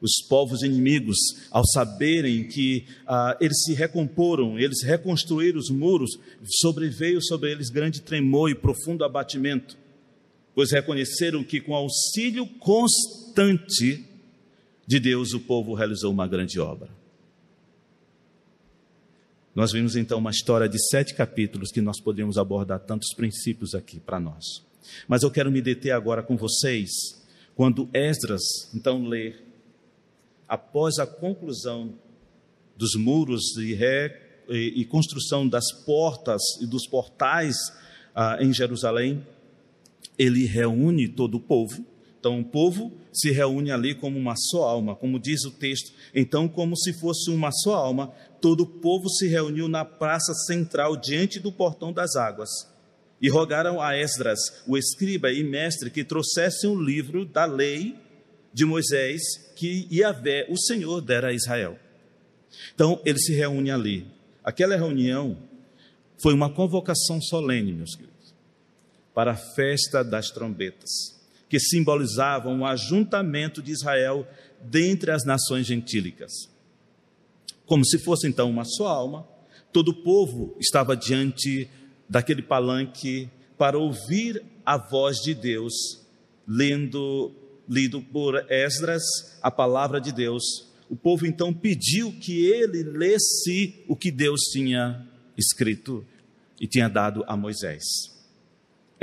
Os 0.01 0.21
povos 0.27 0.61
inimigos, 0.61 1.17
ao 1.49 1.65
saberem 1.65 2.47
que 2.47 2.85
ah, 3.07 3.35
eles 3.39 3.63
se 3.63 3.73
recomporam, 3.73 4.59
eles 4.59 4.83
reconstruíram 4.83 5.57
os 5.57 5.69
muros, 5.69 6.11
sobreveio 6.61 7.21
sobre 7.21 7.51
eles 7.51 7.69
grande 7.69 8.01
tremor 8.01 8.51
e 8.51 8.55
profundo 8.55 9.03
abatimento, 9.03 9.77
pois 10.53 10.71
reconheceram 10.71 11.43
que 11.43 11.61
com 11.61 11.73
auxílio 11.73 12.45
constante 12.59 14.05
de 14.85 14.99
Deus 14.99 15.33
o 15.33 15.39
povo 15.39 15.73
realizou 15.73 16.11
uma 16.11 16.27
grande 16.27 16.59
obra. 16.59 16.89
Nós 19.55 19.71
vimos 19.71 19.95
então 19.95 20.19
uma 20.19 20.31
história 20.31 20.67
de 20.67 20.77
sete 20.89 21.13
capítulos 21.13 21.71
que 21.71 21.79
nós 21.79 22.01
podemos 22.01 22.37
abordar 22.37 22.81
tantos 22.81 23.13
princípios 23.15 23.73
aqui 23.73 24.01
para 24.01 24.19
nós. 24.19 24.43
Mas 25.07 25.23
eu 25.23 25.31
quero 25.31 25.49
me 25.49 25.61
deter 25.61 25.93
agora 25.93 26.21
com 26.21 26.35
vocês 26.35 26.91
quando 27.55 27.89
Esdras 27.93 28.41
então 28.75 29.07
lê, 29.07 29.33
após 30.45 30.99
a 30.99 31.07
conclusão 31.07 31.93
dos 32.75 32.95
muros 32.95 33.55
e, 33.57 33.73
re, 33.73 34.11
e, 34.49 34.81
e 34.81 34.85
construção 34.85 35.47
das 35.47 35.71
portas 35.85 36.41
e 36.61 36.67
dos 36.67 36.85
portais 36.85 37.55
ah, 38.13 38.37
em 38.41 38.53
Jerusalém, 38.53 39.25
ele 40.19 40.45
reúne 40.45 41.07
todo 41.07 41.35
o 41.35 41.39
povo. 41.39 41.85
Então, 42.25 42.39
o 42.39 42.43
povo 42.43 42.91
se 43.13 43.29
reúne 43.29 43.69
ali 43.69 43.93
como 43.93 44.17
uma 44.17 44.33
só 44.35 44.63
alma, 44.63 44.95
como 44.95 45.19
diz 45.19 45.45
o 45.45 45.51
texto. 45.51 45.93
Então, 46.11 46.47
como 46.47 46.75
se 46.75 46.91
fosse 46.91 47.29
uma 47.29 47.51
só 47.51 47.75
alma, 47.75 48.11
todo 48.41 48.61
o 48.61 48.65
povo 48.65 49.07
se 49.07 49.27
reuniu 49.27 49.67
na 49.67 49.85
praça 49.85 50.33
central 50.33 50.97
diante 50.97 51.39
do 51.39 51.51
portão 51.51 51.93
das 51.93 52.15
águas 52.15 52.49
e 53.21 53.29
rogaram 53.29 53.79
a 53.79 53.95
Esdras, 53.95 54.39
o 54.65 54.75
escriba 54.75 55.31
e 55.31 55.43
mestre, 55.43 55.91
que 55.91 56.03
trouxesse 56.03 56.65
um 56.65 56.81
livro 56.81 57.25
da 57.25 57.45
lei 57.45 57.95
de 58.51 58.65
Moisés 58.65 59.21
que 59.55 59.87
Yahvé, 59.91 60.47
o 60.49 60.57
Senhor, 60.57 61.01
dera 61.01 61.27
a 61.27 61.33
Israel. 61.33 61.77
Então, 62.73 62.99
ele 63.05 63.19
se 63.19 63.33
reúne 63.33 63.69
ali. 63.69 64.07
Aquela 64.43 64.75
reunião 64.75 65.37
foi 66.17 66.33
uma 66.33 66.49
convocação 66.49 67.21
solene, 67.21 67.71
meus 67.71 67.93
queridos, 67.93 68.33
para 69.13 69.33
a 69.33 69.37
festa 69.37 70.03
das 70.03 70.31
trombetas, 70.31 71.14
que 71.49 71.59
simbolizavam 71.59 72.59
o 72.59 72.65
ajuntamento 72.65 73.61
de 73.61 73.71
Israel 73.71 74.27
dentre 74.61 75.11
as 75.11 75.23
nações 75.23 75.65
gentílicas. 75.65 76.31
Como 77.65 77.85
se 77.85 77.97
fosse 77.97 78.27
então 78.27 78.49
uma 78.49 78.63
só 78.63 78.87
alma, 78.87 79.27
todo 79.71 79.89
o 79.89 80.03
povo 80.03 80.55
estava 80.59 80.95
diante 80.95 81.69
daquele 82.09 82.41
palanque 82.41 83.29
para 83.57 83.77
ouvir 83.77 84.43
a 84.65 84.77
voz 84.77 85.17
de 85.17 85.33
Deus, 85.33 85.73
lendo, 86.47 87.31
lido 87.67 88.01
por 88.01 88.45
Esdras 88.49 89.03
a 89.41 89.49
palavra 89.49 89.99
de 89.99 90.11
Deus. 90.11 90.43
O 90.89 90.95
povo 90.95 91.25
então 91.25 91.53
pediu 91.53 92.11
que 92.19 92.45
ele 92.45 92.83
lesse 92.83 93.83
o 93.87 93.95
que 93.95 94.11
Deus 94.11 94.41
tinha 94.51 95.07
escrito 95.37 96.05
e 96.59 96.67
tinha 96.67 96.87
dado 96.87 97.23
a 97.27 97.35
Moisés. 97.35 97.83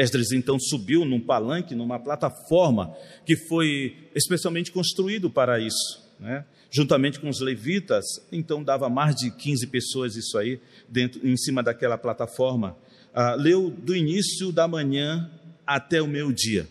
Esdras 0.03 0.33
então 0.33 0.59
subiu 0.59 1.05
num 1.05 1.21
palanque, 1.21 1.75
numa 1.75 1.99
plataforma 1.99 2.95
que 3.25 3.37
foi 3.37 3.97
especialmente 4.15 4.73
construído 4.73 5.31
para 5.31 5.61
isso, 5.61 6.03
né? 6.19 6.45
juntamente 6.71 7.21
com 7.21 7.29
os 7.29 7.41
levitas, 7.41 8.05
então 8.31 8.65
dava 8.65 8.88
mais 8.88 9.15
de 9.15 9.31
15 9.31 9.67
pessoas 9.67 10.17
isso 10.17 10.38
aí, 10.38 10.59
dentro, 10.88 11.27
em 11.27 11.37
cima 11.37 11.62
daquela 11.62 11.99
plataforma 11.99 12.77
ah, 13.15 13.35
leu 13.35 13.69
do 13.71 13.95
início 13.95 14.51
da 14.51 14.67
manhã 14.67 15.31
até 15.67 16.01
o 16.01 16.07
meio-dia. 16.07 16.67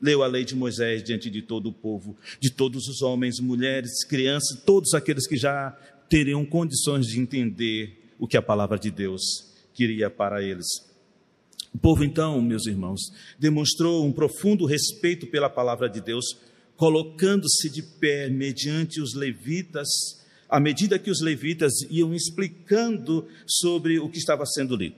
Leu 0.00 0.22
a 0.22 0.26
lei 0.26 0.44
de 0.44 0.54
Moisés 0.54 1.02
diante 1.02 1.30
de 1.30 1.40
todo 1.40 1.70
o 1.70 1.72
povo, 1.72 2.16
de 2.38 2.50
todos 2.50 2.86
os 2.86 3.00
homens, 3.00 3.40
mulheres, 3.40 4.04
crianças, 4.04 4.62
todos 4.62 4.92
aqueles 4.92 5.26
que 5.26 5.38
já 5.38 5.70
teriam 6.08 6.44
condições 6.44 7.06
de 7.06 7.18
entender 7.18 8.12
o 8.18 8.28
que 8.28 8.36
a 8.36 8.42
palavra 8.42 8.78
de 8.78 8.90
Deus 8.90 9.22
queria 9.72 10.10
para 10.10 10.42
eles. 10.42 10.66
O 11.74 11.78
povo, 11.78 12.04
então, 12.04 12.40
meus 12.40 12.66
irmãos, 12.66 13.00
demonstrou 13.38 14.04
um 14.04 14.12
profundo 14.12 14.64
respeito 14.64 15.26
pela 15.26 15.50
palavra 15.50 15.88
de 15.88 16.00
Deus, 16.00 16.24
colocando-se 16.76 17.70
de 17.70 17.82
pé 17.82 18.28
mediante 18.28 19.00
os 19.00 19.14
levitas, 19.14 19.88
à 20.48 20.60
medida 20.60 20.98
que 20.98 21.10
os 21.10 21.20
levitas 21.20 21.72
iam 21.90 22.14
explicando 22.14 23.26
sobre 23.46 23.98
o 23.98 24.08
que 24.08 24.18
estava 24.18 24.44
sendo 24.46 24.76
lido. 24.76 24.96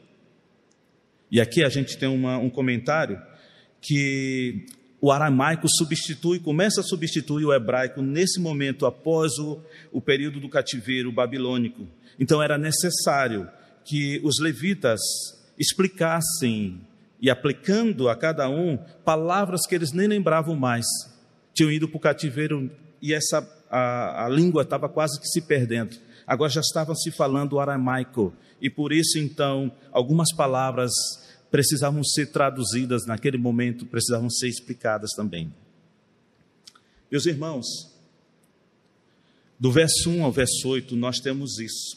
E 1.31 1.41
aqui 1.41 1.63
a 1.63 1.69
gente 1.69 1.97
tem 1.99 2.09
uma, 2.09 2.39
um 2.39 2.49
comentário 2.49 3.21
que 3.81 4.67
o 5.01 5.13
aramaico 5.13 5.69
substitui, 5.69 6.41
começa 6.41 6.81
a 6.81 6.85
substituir 6.85 7.45
o 7.45 7.53
hebraico 7.53 8.03
nesse 8.03 8.41
momento, 8.41 8.87
após 8.87 9.39
o, 9.39 9.61
o 9.93 10.01
período 10.01 10.41
do 10.41 10.49
cativeiro 10.49 11.13
babilônico. 11.13 11.87
Então 12.19 12.43
era 12.43 12.59
necessário 12.59 13.49
que 13.85 14.21
os 14.25 14.41
levitas 14.41 15.01
explicassem 15.59 16.81
e 17.21 17.29
aplicando 17.29 18.09
a 18.09 18.17
cada 18.17 18.49
um 18.49 18.79
palavras 19.05 19.67
que 19.67 19.75
eles 19.75 19.93
nem 19.93 20.07
lembravam 20.07 20.55
mais. 20.55 20.87
Tinham 21.53 21.71
ido 21.71 21.89
para 21.89 21.97
o 21.97 22.01
cativeiro 22.01 22.71
e 23.03 23.13
essa 23.13 23.47
a, 23.71 24.27
a 24.27 24.29
língua 24.29 24.63
estava 24.63 24.89
quase 24.89 25.21
que 25.21 25.27
se 25.27 25.41
perdendo. 25.41 25.97
Agora 26.27 26.51
já 26.51 26.61
estavam 26.61 26.95
se 26.95 27.11
falando 27.11 27.59
aramaico 27.59 28.33
e 28.61 28.71
por 28.71 28.93
isso 28.93 29.19
então 29.19 29.73
algumas 29.91 30.33
palavras 30.33 30.93
precisavam 31.51 32.05
ser 32.05 32.27
traduzidas 32.27 33.07
naquele 33.07 33.39
momento, 33.39 33.87
precisavam 33.87 34.29
ser 34.29 34.49
explicadas 34.49 35.11
também. 35.13 35.53
Meus 37.11 37.25
irmãos, 37.25 37.67
do 39.59 39.73
verso 39.73 40.11
1 40.11 40.25
ao 40.25 40.31
verso 40.31 40.69
8, 40.69 40.95
nós 40.95 41.19
temos 41.19 41.59
isso. 41.59 41.97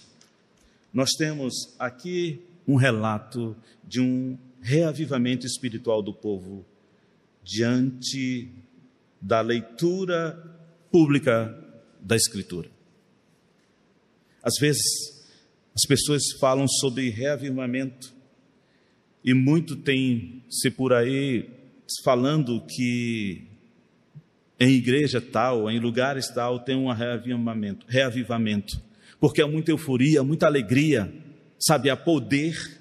Nós 0.94 1.12
temos 1.12 1.76
aqui 1.78 2.42
um 2.68 2.76
relato 2.76 3.56
de 3.84 4.00
um 4.00 4.38
reavivamento 4.62 5.46
espiritual 5.46 6.02
do 6.02 6.14
povo 6.14 6.66
diante 7.44 8.50
da 9.20 9.42
leitura 9.42 10.60
pública 10.92 11.58
da 12.00 12.16
Escritura. 12.16 12.70
Às 14.44 14.56
vezes, 14.60 14.84
as 15.76 15.84
pessoas 15.88 16.24
falam 16.40 16.68
sobre 16.68 17.10
reavivamento 17.10 18.14
e 19.24 19.34
muito 19.34 19.76
tem 19.76 20.44
se 20.50 20.70
por 20.72 20.94
aí 20.94 21.50
falando 22.04 22.62
que 22.66 23.48
em 24.60 24.74
igreja 24.74 25.20
tal, 25.20 25.70
em 25.70 25.80
lugares 25.80 26.30
tal, 26.30 26.60
tem 26.60 26.76
um 26.76 26.92
reavivamento, 26.92 27.86
reavivamento, 27.88 28.82
porque 29.20 29.42
há 29.42 29.48
muita 29.48 29.72
euforia, 29.72 30.24
muita 30.24 30.46
alegria, 30.46 31.12
sabe, 31.62 31.90
há 31.90 31.96
poder. 31.96 32.80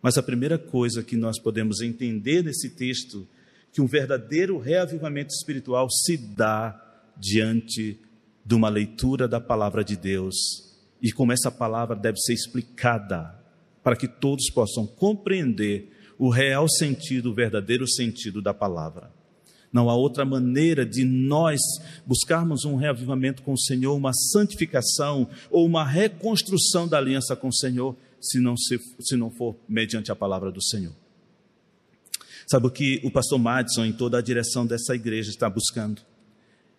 Mas 0.00 0.16
a 0.16 0.22
primeira 0.22 0.58
coisa 0.58 1.02
que 1.02 1.16
nós 1.16 1.38
podemos 1.38 1.80
entender 1.80 2.42
nesse 2.42 2.70
texto, 2.70 3.26
que 3.72 3.80
um 3.80 3.86
verdadeiro 3.86 4.58
reavivamento 4.58 5.34
espiritual 5.34 5.88
se 5.90 6.16
dá 6.16 6.80
diante 7.16 7.98
de 8.44 8.54
uma 8.54 8.68
leitura 8.68 9.26
da 9.26 9.40
palavra 9.40 9.82
de 9.82 9.96
Deus, 9.96 10.36
e 11.02 11.10
como 11.10 11.32
essa 11.32 11.50
palavra 11.50 11.96
deve 11.96 12.18
ser 12.18 12.34
explicada 12.34 13.34
para 13.82 13.96
que 13.96 14.06
todos 14.06 14.50
possam 14.50 14.86
compreender 14.86 15.90
o 16.18 16.28
real 16.28 16.68
sentido, 16.68 17.30
o 17.30 17.34
verdadeiro 17.34 17.86
sentido 17.88 18.40
da 18.40 18.54
palavra. 18.54 19.10
Não 19.74 19.90
há 19.90 19.96
outra 19.96 20.24
maneira 20.24 20.86
de 20.86 21.04
nós 21.04 21.60
buscarmos 22.06 22.64
um 22.64 22.76
reavivamento 22.76 23.42
com 23.42 23.54
o 23.54 23.58
Senhor, 23.58 23.92
uma 23.96 24.12
santificação 24.14 25.28
ou 25.50 25.66
uma 25.66 25.84
reconstrução 25.84 26.86
da 26.86 26.96
aliança 26.96 27.34
com 27.34 27.48
o 27.48 27.52
Senhor, 27.52 27.96
se 28.20 28.38
não, 28.38 28.56
se, 28.56 28.78
se 29.00 29.16
não 29.16 29.32
for 29.32 29.56
mediante 29.68 30.12
a 30.12 30.16
palavra 30.16 30.52
do 30.52 30.62
Senhor. 30.62 30.92
Sabe 32.46 32.68
o 32.68 32.70
que 32.70 33.00
o 33.02 33.10
pastor 33.10 33.36
Madison, 33.36 33.84
em 33.84 33.92
toda 33.92 34.18
a 34.18 34.22
direção 34.22 34.64
dessa 34.64 34.94
igreja, 34.94 35.30
está 35.30 35.50
buscando? 35.50 36.02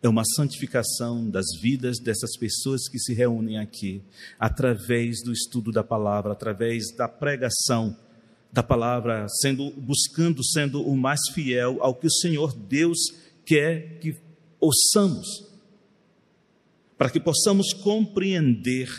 É 0.01 0.07
uma 0.07 0.23
santificação 0.23 1.29
das 1.29 1.47
vidas 1.61 1.99
dessas 1.99 2.37
pessoas 2.37 2.87
que 2.87 2.97
se 2.97 3.13
reúnem 3.13 3.57
aqui, 3.57 4.01
através 4.39 5.21
do 5.21 5.33
estudo 5.33 5.69
da 5.69 5.83
palavra, 5.83 6.31
através 6.31 6.95
da 6.95 7.09
pregação 7.09 7.97
da 8.51 8.63
palavra, 8.63 9.27
sendo 9.41 9.69
buscando 9.71 10.43
sendo 10.43 10.81
o 10.81 10.95
mais 10.95 11.19
fiel 11.33 11.77
ao 11.81 11.95
que 11.95 12.07
o 12.07 12.11
Senhor 12.11 12.53
Deus 12.53 12.97
quer 13.45 13.99
que 13.99 14.15
ouçamos, 14.59 15.27
para 16.97 17.09
que 17.09 17.19
possamos 17.19 17.73
compreender 17.73 18.89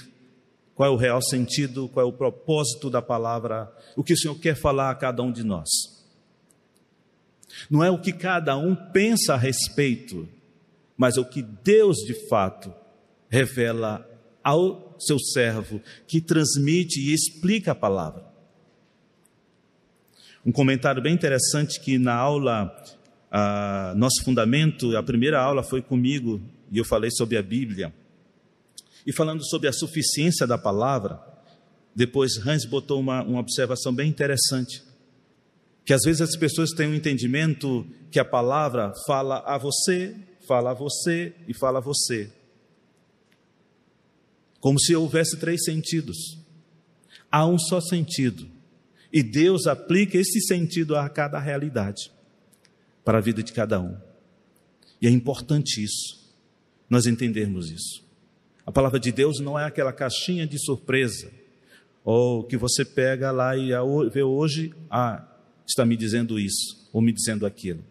qual 0.75 0.91
é 0.91 0.93
o 0.93 0.97
real 0.97 1.23
sentido, 1.23 1.89
qual 1.89 2.05
é 2.07 2.09
o 2.09 2.13
propósito 2.13 2.91
da 2.91 3.01
palavra, 3.01 3.73
o 3.97 4.05
que 4.05 4.13
o 4.13 4.19
Senhor 4.19 4.39
quer 4.39 4.55
falar 4.55 4.91
a 4.91 4.95
cada 4.95 5.23
um 5.23 5.33
de 5.33 5.43
nós. 5.43 5.69
Não 7.71 7.83
é 7.83 7.91
o 7.91 8.01
que 8.01 8.13
cada 8.13 8.57
um 8.59 8.77
pensa 8.77 9.35
a 9.35 9.39
respeito, 9.39 10.29
mas 10.97 11.17
é 11.17 11.21
o 11.21 11.25
que 11.25 11.41
Deus 11.43 11.97
de 11.99 12.29
fato 12.29 12.73
revela 13.31 14.07
ao 14.45 14.95
seu 14.99 15.19
servo, 15.19 15.81
que 16.07 16.21
transmite 16.21 17.01
e 17.01 17.13
explica 17.13 17.73
a 17.73 17.75
palavra. 17.75 18.26
Um 20.47 20.53
comentário 20.53 21.03
bem 21.03 21.13
interessante 21.13 21.81
que 21.81 21.99
na 21.99 22.15
aula, 22.15 22.73
a, 23.29 23.93
nosso 23.97 24.23
fundamento, 24.23 24.97
a 24.97 25.03
primeira 25.03 25.41
aula 25.41 25.65
foi 25.65 25.83
comigo 25.83 26.41
e 26.71 26.79
eu 26.79 26.85
falei 26.85 27.11
sobre 27.11 27.37
a 27.37 27.43
Bíblia. 27.43 27.93
E 29.05 29.13
falando 29.13 29.45
sobre 29.45 29.69
a 29.69 29.73
suficiência 29.73 30.47
da 30.47 30.57
palavra, 30.57 31.21
depois 31.93 32.39
Hans 32.47 32.65
botou 32.65 33.01
uma, 33.01 33.25
uma 33.25 33.41
observação 33.41 33.93
bem 33.93 34.09
interessante. 34.09 34.85
Que 35.85 35.93
às 35.93 36.03
vezes 36.05 36.21
as 36.21 36.37
pessoas 36.37 36.71
têm 36.71 36.87
um 36.87 36.95
entendimento 36.95 37.85
que 38.13 38.21
a 38.21 38.25
palavra 38.25 38.93
fala 39.05 39.43
a 39.45 39.59
você, 39.59 40.15
fala 40.47 40.71
a 40.71 40.75
você 40.75 41.35
e 41.49 41.55
fala 41.55 41.79
a 41.79 41.83
você. 41.83 42.31
Como 44.61 44.79
se 44.79 44.95
houvesse 44.95 45.37
três 45.39 45.65
sentidos. 45.65 46.39
Há 47.33 47.45
um 47.49 47.59
só 47.59 47.81
sentido. 47.81 48.56
E 49.17 49.23
Deus 49.23 49.67
aplica 49.67 50.19
esse 50.19 50.43
sentido 50.43 50.95
a 50.95 51.09
cada 51.09 51.39
realidade, 51.39 52.13
para 53.03 53.17
a 53.17 53.21
vida 53.23 53.43
de 53.43 53.51
cada 53.51 53.81
um. 53.81 53.97
E 55.01 55.07
é 55.07 55.11
importante 55.11 55.83
isso, 55.83 56.37
nós 56.87 57.07
entendermos 57.07 57.71
isso. 57.71 58.05
A 58.67 58.71
palavra 58.71 59.01
de 59.01 59.11
Deus 59.11 59.41
não 59.41 59.59
é 59.59 59.65
aquela 59.65 59.91
caixinha 59.91 60.47
de 60.47 60.63
surpresa, 60.63 61.33
ou 62.05 62.45
que 62.45 62.59
você 62.59 62.85
pega 62.85 63.31
lá 63.31 63.57
e 63.57 63.71
vê 64.11 64.23
hoje, 64.23 64.75
ah, 64.91 65.27
está 65.67 65.87
me 65.87 65.97
dizendo 65.97 66.39
isso, 66.39 66.87
ou 66.93 67.01
me 67.01 67.11
dizendo 67.11 67.47
aquilo. 67.47 67.83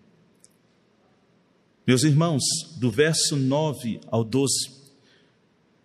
Meus 1.87 2.03
irmãos, 2.03 2.43
do 2.77 2.91
verso 2.91 3.35
9 3.35 3.99
ao 4.11 4.23
12, 4.23 4.74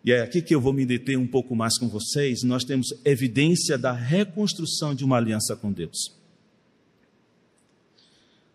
e 0.05 0.13
é 0.13 0.23
aqui 0.23 0.41
que 0.41 0.55
eu 0.55 0.61
vou 0.61 0.73
me 0.73 0.87
deter 0.87 1.19
um 1.19 1.27
pouco 1.27 1.55
mais 1.55 1.77
com 1.79 1.89
vocês. 1.89 2.43
Nós 2.43 2.65
temos 2.65 2.89
evidência 3.05 3.77
da 3.77 3.93
reconstrução 3.93 4.95
de 4.95 5.05
uma 5.05 5.17
aliança 5.17 5.55
com 5.55 5.71
Deus. 5.71 6.17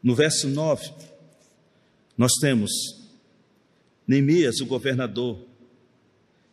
No 0.02 0.16
verso 0.16 0.48
9, 0.48 0.92
nós 2.18 2.32
temos 2.40 2.72
Neemias, 4.08 4.60
o 4.60 4.66
governador, 4.66 5.46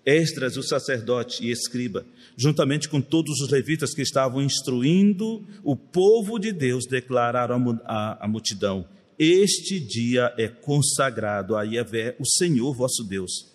Esdras, 0.05 0.57
o 0.57 0.63
sacerdote 0.63 1.45
e 1.45 1.51
escriba, 1.51 2.05
juntamente 2.37 2.89
com 2.89 3.01
todos 3.01 3.41
os 3.41 3.51
levitas 3.51 3.95
que 3.95 4.03
estavam 4.03 4.43
instruindo 4.43 5.47
o 5.63 5.77
povo 5.77 6.39
de 6.39 6.51
Deus, 6.51 6.87
declararam 6.87 7.81
à 7.85 8.27
multidão: 8.27 8.85
Este 9.19 9.79
dia 9.79 10.35
é 10.37 10.49
consagrado 10.49 11.57
a 11.57 11.63
Yahvé, 11.63 12.17
o 12.19 12.27
Senhor 12.27 12.75
vosso 12.75 13.05
Deus 13.05 13.52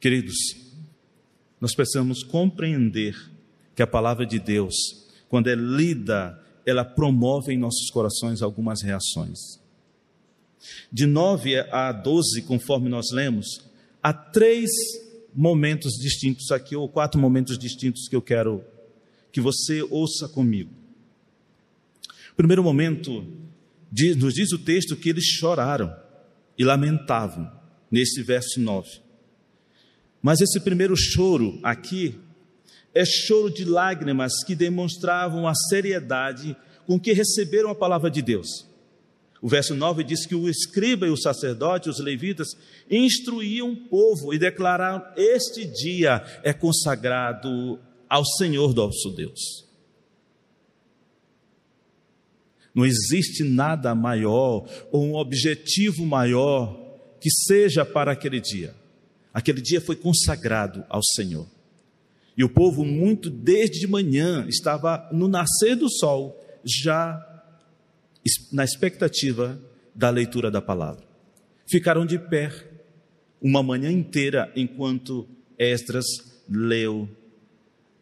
Queridos, 0.00 0.36
nós 1.60 1.74
precisamos 1.74 2.22
compreender 2.22 3.16
que 3.74 3.82
a 3.82 3.86
palavra 3.86 4.24
de 4.24 4.38
Deus, 4.38 4.74
quando 5.28 5.48
é 5.48 5.54
lida, 5.54 6.40
ela 6.64 6.84
promove 6.84 7.52
em 7.52 7.58
nossos 7.58 7.90
corações 7.90 8.42
algumas 8.42 8.82
reações. 8.82 9.38
De 10.92 11.06
9 11.06 11.56
a 11.70 11.90
12, 11.92 12.42
conforme 12.42 12.88
nós 12.88 13.10
lemos, 13.12 13.60
há 14.02 14.12
três 14.12 14.70
momentos 15.34 15.94
distintos 15.94 16.50
aqui, 16.52 16.76
ou 16.76 16.88
quatro 16.88 17.20
momentos 17.20 17.58
distintos 17.58 18.08
que 18.08 18.14
eu 18.14 18.22
quero 18.22 18.64
que 19.32 19.40
você 19.40 19.82
ouça 19.82 20.28
comigo. 20.28 20.70
Primeiro 22.36 22.62
momento, 22.62 23.26
nos 24.16 24.34
diz 24.34 24.52
o 24.52 24.58
texto 24.58 24.96
que 24.96 25.08
eles 25.08 25.24
choraram 25.24 25.94
e 26.56 26.64
lamentavam, 26.64 27.50
nesse 27.90 28.22
verso 28.22 28.60
9. 28.60 29.07
Mas 30.22 30.40
esse 30.40 30.60
primeiro 30.60 30.96
choro 30.96 31.58
aqui 31.62 32.18
é 32.94 33.04
choro 33.04 33.50
de 33.50 33.64
lágrimas 33.64 34.32
que 34.44 34.54
demonstravam 34.54 35.46
a 35.46 35.54
seriedade 35.54 36.56
com 36.86 36.98
que 36.98 37.12
receberam 37.12 37.70
a 37.70 37.74
palavra 37.74 38.10
de 38.10 38.22
Deus. 38.22 38.66
O 39.40 39.48
verso 39.48 39.74
9 39.74 40.02
diz 40.02 40.26
que 40.26 40.34
o 40.34 40.48
escriba 40.48 41.06
e 41.06 41.10
o 41.10 41.16
sacerdote, 41.16 41.88
os 41.88 42.00
levitas, 42.00 42.48
instruíam 42.90 43.70
o 43.70 43.76
povo 43.88 44.34
e 44.34 44.38
declararam: 44.38 45.04
Este 45.16 45.64
dia 45.64 46.24
é 46.42 46.52
consagrado 46.52 47.78
ao 48.08 48.24
Senhor 48.24 48.74
nosso 48.74 49.10
Deus. 49.10 49.68
Não 52.74 52.84
existe 52.84 53.44
nada 53.44 53.94
maior 53.94 54.68
ou 54.90 55.04
um 55.04 55.14
objetivo 55.14 56.04
maior 56.04 56.76
que 57.20 57.30
seja 57.30 57.84
para 57.84 58.12
aquele 58.12 58.40
dia. 58.40 58.74
Aquele 59.38 59.60
dia 59.60 59.80
foi 59.80 59.94
consagrado 59.94 60.84
ao 60.88 61.00
Senhor. 61.00 61.46
E 62.36 62.42
o 62.42 62.48
povo, 62.48 62.84
muito 62.84 63.30
desde 63.30 63.78
de 63.78 63.86
manhã, 63.86 64.44
estava 64.48 65.08
no 65.12 65.28
nascer 65.28 65.76
do 65.76 65.88
sol, 65.88 66.36
já 66.64 67.24
na 68.50 68.64
expectativa 68.64 69.56
da 69.94 70.10
leitura 70.10 70.50
da 70.50 70.60
palavra. 70.60 71.06
Ficaram 71.70 72.04
de 72.04 72.18
pé 72.18 72.52
uma 73.40 73.62
manhã 73.62 73.92
inteira 73.92 74.52
enquanto 74.56 75.28
Esdras 75.56 76.04
leu, 76.50 77.08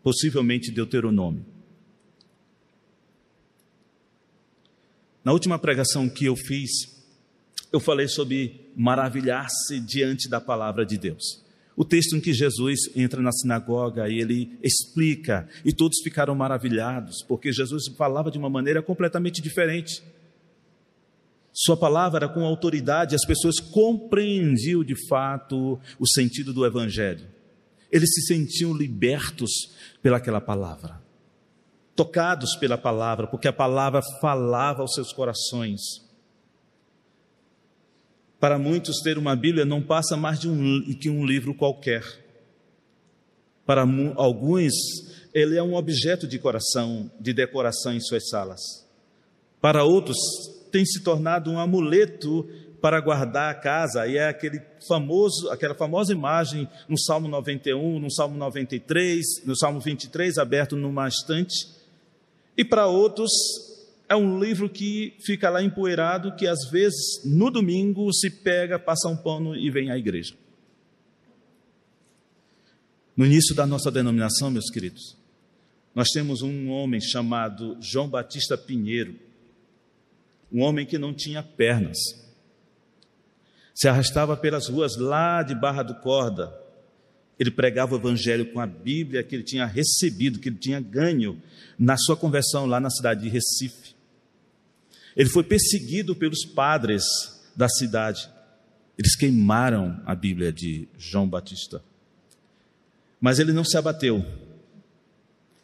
possivelmente 0.02 0.70
Deuteronômio. 0.70 1.44
Na 5.22 5.34
última 5.34 5.58
pregação 5.58 6.08
que 6.08 6.24
eu 6.24 6.34
fiz, 6.34 6.70
eu 7.70 7.78
falei 7.78 8.08
sobre 8.08 8.65
maravilhar-se 8.76 9.80
diante 9.80 10.28
da 10.28 10.40
palavra 10.40 10.84
de 10.84 10.98
Deus. 10.98 11.42
O 11.74 11.84
texto 11.84 12.16
em 12.16 12.20
que 12.20 12.32
Jesus 12.32 12.80
entra 12.94 13.20
na 13.20 13.32
sinagoga 13.32 14.08
e 14.08 14.18
ele 14.18 14.58
explica, 14.62 15.48
e 15.64 15.72
todos 15.72 16.00
ficaram 16.02 16.34
maravilhados, 16.34 17.22
porque 17.26 17.52
Jesus 17.52 17.84
falava 17.96 18.30
de 18.30 18.38
uma 18.38 18.48
maneira 18.48 18.82
completamente 18.82 19.42
diferente. 19.42 20.02
Sua 21.52 21.76
palavra 21.76 22.24
era 22.24 22.28
com 22.32 22.44
autoridade, 22.44 23.14
as 23.14 23.26
pessoas 23.26 23.58
compreendiam 23.58 24.84
de 24.84 24.94
fato 25.08 25.80
o 25.98 26.06
sentido 26.06 26.52
do 26.52 26.66
Evangelho. 26.66 27.26
Eles 27.90 28.12
se 28.12 28.22
sentiam 28.22 28.74
libertos 28.74 29.50
pelaquela 30.02 30.40
palavra, 30.40 31.00
tocados 31.94 32.56
pela 32.56 32.76
palavra, 32.76 33.26
porque 33.26 33.48
a 33.48 33.52
palavra 33.52 34.00
falava 34.20 34.82
aos 34.82 34.94
seus 34.94 35.12
corações. 35.12 36.05
Para 38.46 38.60
muitos, 38.60 39.00
ter 39.02 39.18
uma 39.18 39.34
Bíblia 39.34 39.64
não 39.64 39.82
passa 39.82 40.16
mais 40.16 40.38
de 40.38 40.48
um, 40.48 40.94
que 41.00 41.10
um 41.10 41.26
livro 41.26 41.52
qualquer. 41.52 42.04
Para 43.66 43.84
alguns, 44.14 44.72
ele 45.34 45.56
é 45.56 45.62
um 45.64 45.74
objeto 45.74 46.28
de 46.28 46.38
coração, 46.38 47.10
de 47.18 47.32
decoração 47.32 47.92
em 47.92 47.98
suas 47.98 48.28
salas. 48.28 48.60
Para 49.60 49.82
outros, 49.82 50.16
tem 50.70 50.86
se 50.86 51.02
tornado 51.02 51.50
um 51.50 51.58
amuleto 51.58 52.48
para 52.80 53.00
guardar 53.00 53.50
a 53.50 53.54
casa, 53.54 54.06
e 54.06 54.16
é 54.16 54.28
aquele 54.28 54.62
famoso, 54.86 55.50
aquela 55.50 55.74
famosa 55.74 56.12
imagem 56.12 56.68
no 56.88 56.96
Salmo 56.96 57.26
91, 57.26 57.98
no 57.98 58.12
Salmo 58.12 58.38
93, 58.38 59.44
no 59.44 59.56
Salmo 59.56 59.80
23, 59.80 60.38
aberto 60.38 60.76
numa 60.76 61.08
estante. 61.08 61.66
E 62.56 62.64
para 62.64 62.86
outros, 62.86 63.32
é 64.08 64.14
um 64.14 64.38
livro 64.38 64.68
que 64.68 65.14
fica 65.20 65.50
lá 65.50 65.62
empoeirado, 65.62 66.34
que 66.36 66.46
às 66.46 66.70
vezes 66.70 67.22
no 67.24 67.50
domingo 67.50 68.12
se 68.12 68.30
pega, 68.30 68.78
passa 68.78 69.08
um 69.08 69.16
pano 69.16 69.56
e 69.56 69.70
vem 69.70 69.90
à 69.90 69.98
igreja. 69.98 70.34
No 73.16 73.24
início 73.24 73.54
da 73.54 73.66
nossa 73.66 73.90
denominação, 73.90 74.50
meus 74.50 74.70
queridos, 74.70 75.16
nós 75.94 76.08
temos 76.10 76.42
um 76.42 76.68
homem 76.68 77.00
chamado 77.00 77.76
João 77.80 78.08
Batista 78.08 78.56
Pinheiro. 78.56 79.24
um 80.52 80.62
homem 80.62 80.86
que 80.86 80.96
não 80.96 81.12
tinha 81.12 81.42
pernas. 81.42 81.98
Se 83.74 83.88
arrastava 83.88 84.36
pelas 84.36 84.68
ruas 84.68 84.96
lá 84.96 85.42
de 85.42 85.54
Barra 85.54 85.82
do 85.82 85.96
Corda. 85.96 86.54
Ele 87.38 87.50
pregava 87.50 87.94
o 87.94 87.98
evangelho 87.98 88.52
com 88.52 88.60
a 88.60 88.66
Bíblia 88.66 89.22
que 89.22 89.34
ele 89.34 89.42
tinha 89.42 89.66
recebido, 89.66 90.38
que 90.38 90.48
ele 90.48 90.56
tinha 90.56 90.80
ganho 90.80 91.42
na 91.78 91.96
sua 91.96 92.16
conversão 92.16 92.64
lá 92.64 92.78
na 92.78 92.88
cidade 92.88 93.22
de 93.22 93.28
Recife. 93.28 93.95
Ele 95.16 95.30
foi 95.30 95.42
perseguido 95.42 96.14
pelos 96.14 96.44
padres 96.44 97.04
da 97.56 97.68
cidade. 97.68 98.28
Eles 98.98 99.16
queimaram 99.16 100.00
a 100.04 100.14
Bíblia 100.14 100.52
de 100.52 100.86
João 100.98 101.26
Batista. 101.26 101.82
Mas 103.20 103.38
ele 103.38 103.52
não 103.52 103.64
se 103.64 103.78
abateu. 103.78 104.24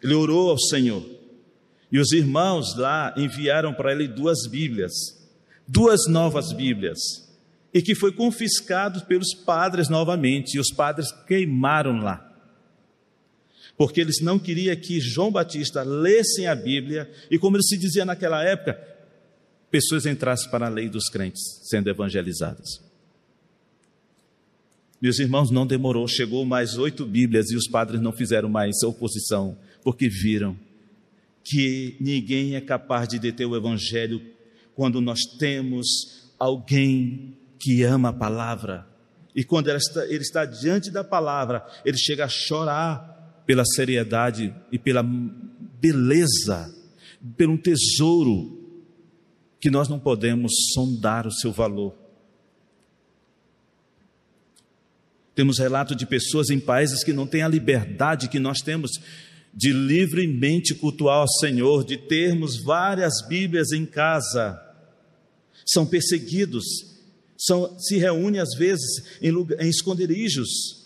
Ele 0.03 0.15
orou 0.15 0.51
ao 0.51 0.59
Senhor. 0.59 1.05
E 1.91 1.99
os 1.99 2.13
irmãos 2.13 2.75
lá 2.75 3.13
enviaram 3.17 3.75
para 3.75 3.93
ele 3.93 4.09
duas 4.09 4.47
Bíblias, 4.47 4.93
duas 5.69 6.07
novas 6.09 6.51
Bíblias, 6.53 6.99
e 7.73 7.83
que 7.83 7.95
foi 7.95 8.13
confiscado 8.13 9.05
pelos 9.05 9.35
padres 9.35 9.91
novamente, 9.91 10.55
e 10.57 10.59
os 10.59 10.73
padres 10.73 11.13
queimaram 11.27 11.99
lá. 11.99 12.31
Porque 13.77 14.01
eles 14.01 14.21
não 14.23 14.39
queriam 14.39 14.75
que 14.77 15.01
João 15.01 15.31
Batista 15.31 15.83
lessem 15.83 16.47
a 16.47 16.55
Bíblia, 16.55 17.11
e 17.31 17.39
como 17.39 17.57
ele 17.57 17.65
se 17.65 17.77
dizia 17.77 18.07
naquela 18.07 18.43
época, 18.43 18.92
pessoas 19.73 20.05
entrassem 20.05 20.51
para 20.51 20.67
a 20.67 20.69
lei 20.69 20.89
dos 20.89 21.09
crentes, 21.09 21.41
sendo 21.63 21.89
evangelizadas. 21.89 22.83
Meus 25.01 25.19
irmãos, 25.19 25.51
não 25.51 25.67
demorou, 25.67 26.07
chegou 26.07 26.45
mais 26.45 26.77
oito 26.77 27.07
Bíblias 27.07 27.51
e 27.51 27.57
os 27.57 27.67
padres 27.67 28.01
não 28.01 28.13
fizeram 28.13 28.51
mais 28.51 28.83
oposição, 28.83 29.57
porque 29.83 30.09
viram 30.09 30.57
que 31.43 31.97
ninguém 31.99 32.55
é 32.55 32.61
capaz 32.61 33.09
de 33.09 33.19
deter 33.19 33.47
o 33.47 33.57
Evangelho 33.57 34.23
quando 34.77 35.01
nós 35.01 35.21
temos 35.39 36.31
alguém 36.39 37.37
que 37.59 37.83
ama 37.83 38.11
a 38.11 38.13
palavra. 38.13 38.87
E 39.35 39.43
quando 39.43 39.71
está, 39.71 40.05
ele 40.05 40.23
está 40.23 40.45
diante 40.45 40.91
da 40.91 41.03
palavra, 41.03 41.67
ele 41.85 41.97
chega 41.97 42.27
a 42.27 42.29
chorar 42.29 43.43
pela 43.47 43.65
seriedade 43.65 44.55
e 44.71 44.79
pela 44.79 45.03
beleza, 45.03 46.73
pelo 47.37 47.57
tesouro 47.59 48.62
que 49.63 49.71
nós 49.71 49.89
não 49.89 50.01
podemos 50.01 50.53
sondar 50.75 51.25
o 51.25 51.31
seu 51.31 51.53
valor. 51.53 51.95
Temos 55.37 55.61
relato 55.61 55.95
de 55.95 56.05
pessoas 56.05 56.51
em 56.51 56.59
países 56.59 57.05
que 57.05 57.13
não 57.13 57.29
têm 57.29 57.43
a 57.43 57.49
liberdade 57.49 58.29
que 58.29 58.41
nós 58.41 58.59
temos 58.59 58.91
de 59.55 59.73
livremente 59.73 60.75
cultuar 60.75 61.19
ao 61.19 61.29
Senhor, 61.29 61.85
de 61.85 61.97
termos 61.97 62.61
várias 62.65 63.25
Bíblias 63.29 63.71
em 63.71 63.87
casa, 63.87 64.61
são 65.65 65.87
perseguidos, 65.87 66.65
são, 67.39 67.79
se 67.79 67.99
reúnem 67.99 68.41
às 68.41 68.55
vezes 68.57 69.21
em, 69.23 69.31
lugar, 69.31 69.63
em 69.63 69.69
esconderijos 69.69 70.82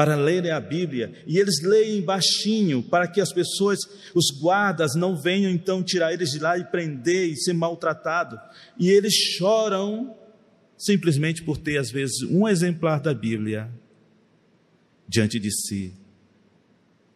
para 0.00 0.16
lerem 0.16 0.50
a 0.50 0.58
Bíblia, 0.58 1.12
e 1.26 1.36
eles 1.36 1.60
leem 1.62 2.00
baixinho 2.00 2.82
para 2.82 3.06
que 3.06 3.20
as 3.20 3.34
pessoas, 3.34 3.78
os 4.14 4.30
guardas, 4.40 4.94
não 4.94 5.14
venham 5.14 5.50
então 5.50 5.82
tirar 5.82 6.10
eles 6.10 6.30
de 6.30 6.38
lá 6.38 6.56
e 6.56 6.64
prender 6.64 7.28
e 7.28 7.36
ser 7.36 7.52
maltratado, 7.52 8.40
e 8.78 8.88
eles 8.88 9.12
choram 9.12 10.16
simplesmente 10.78 11.42
por 11.42 11.58
ter 11.58 11.76
às 11.76 11.90
vezes 11.90 12.22
um 12.22 12.48
exemplar 12.48 12.98
da 12.98 13.12
Bíblia 13.12 13.70
diante 15.06 15.38
de 15.38 15.50
si 15.50 15.92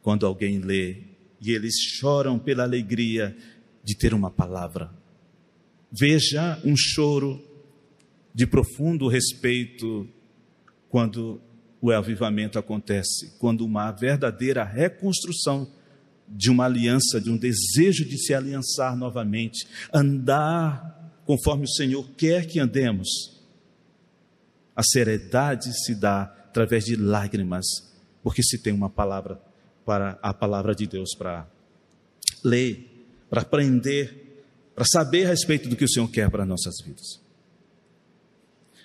quando 0.02 0.26
alguém 0.26 0.58
lê 0.58 1.04
e 1.40 1.52
eles 1.52 1.76
choram 1.80 2.38
pela 2.38 2.64
alegria 2.64 3.34
de 3.82 3.96
ter 3.96 4.12
uma 4.12 4.30
palavra. 4.30 4.92
Veja 5.90 6.60
um 6.62 6.76
choro 6.76 7.42
de 8.34 8.46
profundo 8.46 9.08
respeito 9.08 10.06
quando 10.90 11.40
o 11.84 11.92
avivamento 11.92 12.58
acontece, 12.58 13.34
quando 13.38 13.62
uma 13.62 13.90
verdadeira 13.92 14.64
reconstrução 14.64 15.70
de 16.26 16.48
uma 16.48 16.64
aliança, 16.64 17.20
de 17.20 17.30
um 17.30 17.36
desejo 17.36 18.06
de 18.06 18.16
se 18.16 18.32
aliançar 18.32 18.96
novamente, 18.96 19.66
andar 19.92 21.20
conforme 21.26 21.64
o 21.64 21.68
Senhor 21.68 22.08
quer 22.16 22.46
que 22.46 22.58
andemos. 22.58 23.38
A 24.74 24.82
seriedade 24.82 25.70
se 25.84 25.94
dá 25.94 26.22
através 26.22 26.86
de 26.86 26.96
lágrimas, 26.96 27.66
porque 28.22 28.42
se 28.42 28.56
tem 28.56 28.72
uma 28.72 28.88
palavra 28.88 29.38
para 29.84 30.18
a 30.22 30.32
palavra 30.32 30.74
de 30.74 30.86
Deus, 30.86 31.14
para 31.14 31.46
ler, 32.42 33.06
para 33.28 33.42
aprender, 33.42 34.42
para 34.74 34.86
saber 34.86 35.26
a 35.26 35.28
respeito 35.28 35.68
do 35.68 35.76
que 35.76 35.84
o 35.84 35.88
Senhor 35.90 36.10
quer 36.10 36.30
para 36.30 36.46
nossas 36.46 36.76
vidas. 36.82 37.20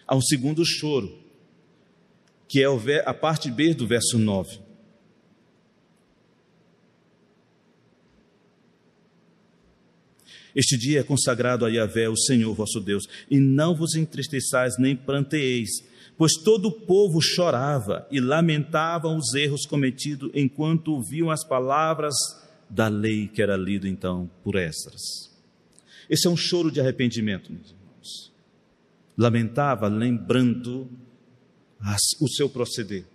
Há 0.06 0.18
um 0.18 0.22
segundo 0.22 0.66
choro, 0.66 1.29
que 2.50 2.64
é 2.64 2.68
a 3.06 3.14
parte 3.14 3.52
B 3.52 3.76
do 3.76 3.86
verso 3.86 4.18
9. 4.18 4.60
Este 10.56 10.76
dia 10.76 11.02
é 11.02 11.04
consagrado 11.04 11.64
a 11.64 11.70
Yahvé, 11.70 12.10
o 12.10 12.18
Senhor 12.18 12.52
vosso 12.56 12.82
Deus, 12.82 13.08
e 13.30 13.40
não 13.40 13.76
vos 13.76 13.94
entristeçais 13.94 14.80
nem 14.80 14.96
pranteeis, 14.96 15.70
pois 16.18 16.34
todo 16.34 16.70
o 16.70 16.72
povo 16.72 17.22
chorava 17.22 18.08
e 18.10 18.20
lamentavam 18.20 19.16
os 19.16 19.36
erros 19.36 19.68
cometidos 19.68 20.32
enquanto 20.34 20.94
ouviam 20.94 21.30
as 21.30 21.44
palavras 21.44 22.16
da 22.68 22.88
lei 22.88 23.28
que 23.28 23.44
era 23.44 23.56
lido 23.56 23.88
então 23.88 24.30
por 24.44 24.56
Esdras. 24.56 25.30
Esse 26.10 26.26
é 26.26 26.32
um 26.32 26.36
choro 26.36 26.72
de 26.72 26.82
arrependimento, 26.82 27.54
meus 27.54 27.70
irmãos. 27.70 28.34
Lamentava 29.16 29.88
lembrando 29.88 30.90
o 32.20 32.28
seu 32.28 32.50
proceder. 32.50 33.06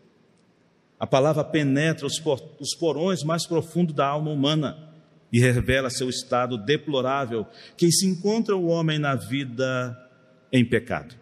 A 0.98 1.06
palavra 1.06 1.44
penetra 1.44 2.06
os, 2.06 2.18
por, 2.18 2.40
os 2.60 2.74
porões 2.76 3.22
mais 3.22 3.46
profundos 3.46 3.94
da 3.94 4.06
alma 4.06 4.30
humana 4.30 4.94
e 5.32 5.40
revela 5.40 5.90
seu 5.90 6.08
estado 6.08 6.56
deplorável 6.56 7.46
que 7.76 7.90
se 7.90 8.06
encontra 8.06 8.56
o 8.56 8.66
homem 8.66 8.98
na 8.98 9.14
vida 9.14 9.98
em 10.52 10.64
pecado. 10.64 11.14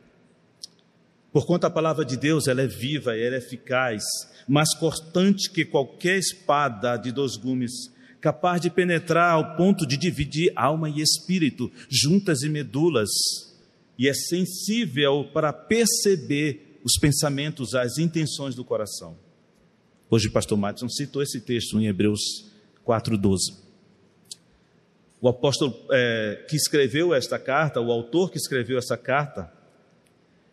Porquanto 1.33 1.67
a 1.67 1.71
palavra 1.71 2.05
de 2.05 2.17
Deus 2.17 2.47
ela 2.47 2.61
é 2.61 2.67
viva, 2.67 3.17
ela 3.17 3.37
é 3.37 3.39
eficaz, 3.39 4.03
mais 4.47 4.75
cortante 4.75 5.51
que 5.51 5.65
qualquer 5.65 6.19
espada 6.19 6.97
de 6.99 7.11
dois 7.11 7.37
gumes, 7.37 7.73
capaz 8.21 8.61
de 8.61 8.69
penetrar 8.69 9.33
ao 9.33 9.57
ponto 9.57 9.87
de 9.87 9.97
dividir 9.97 10.53
alma 10.55 10.91
e 10.91 11.01
espírito, 11.01 11.73
juntas 11.89 12.43
e 12.43 12.51
medulas, 12.51 13.09
e 13.99 14.09
é 14.09 14.13
sensível 14.13 15.25
para 15.33 15.53
perceber 15.53 16.72
os 16.85 16.95
pensamentos, 17.01 17.75
as 17.75 17.99
intenções 17.99 18.55
do 18.55 18.65
coração. 18.65 19.17
Hoje 20.11 20.29
o 20.29 20.33
pastor 20.33 20.59
Matson 20.59 20.89
citou 20.89 21.23
esse 21.23 21.41
texto 21.41 21.81
em 21.81 21.87
Hebreus 21.87 22.21
4,12. 22.87 23.61
O 25.21 25.29
apóstolo 25.29 25.75
é, 25.91 26.45
que 26.49 26.57
escreveu 26.57 27.15
esta 27.15 27.39
carta, 27.39 27.81
o 27.81 27.93
autor 27.93 28.31
que 28.31 28.37
escreveu 28.37 28.77
essa 28.77 28.97
carta, 28.97 29.53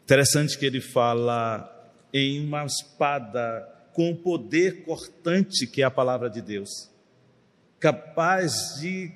Interessante 0.10 0.58
que 0.58 0.65
ele 0.65 0.82
fala 0.82 1.72
em 2.12 2.44
uma 2.44 2.65
espada 2.65 3.63
com 3.94 4.10
o 4.10 4.15
poder 4.15 4.82
cortante 4.84 5.68
que 5.68 5.84
é 5.84 5.86
a 5.86 5.92
palavra 5.92 6.28
de 6.32 6.42
Deus, 6.42 6.89
capaz 7.80 8.80
de 8.82 9.12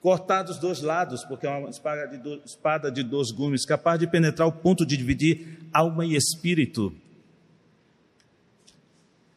cortar 0.00 0.42
dos 0.42 0.80
lados, 0.80 1.24
porque 1.24 1.46
é 1.46 1.50
uma 1.50 1.68
espada 1.68 2.06
de, 2.06 2.42
espada 2.44 2.90
de 2.90 3.02
dois 3.02 3.30
gumes, 3.30 3.66
capaz 3.66 3.98
de 3.98 4.06
penetrar 4.06 4.48
o 4.48 4.52
ponto 4.52 4.86
de 4.86 4.96
dividir 4.96 5.58
alma 5.72 6.06
e 6.06 6.16
espírito. 6.16 6.92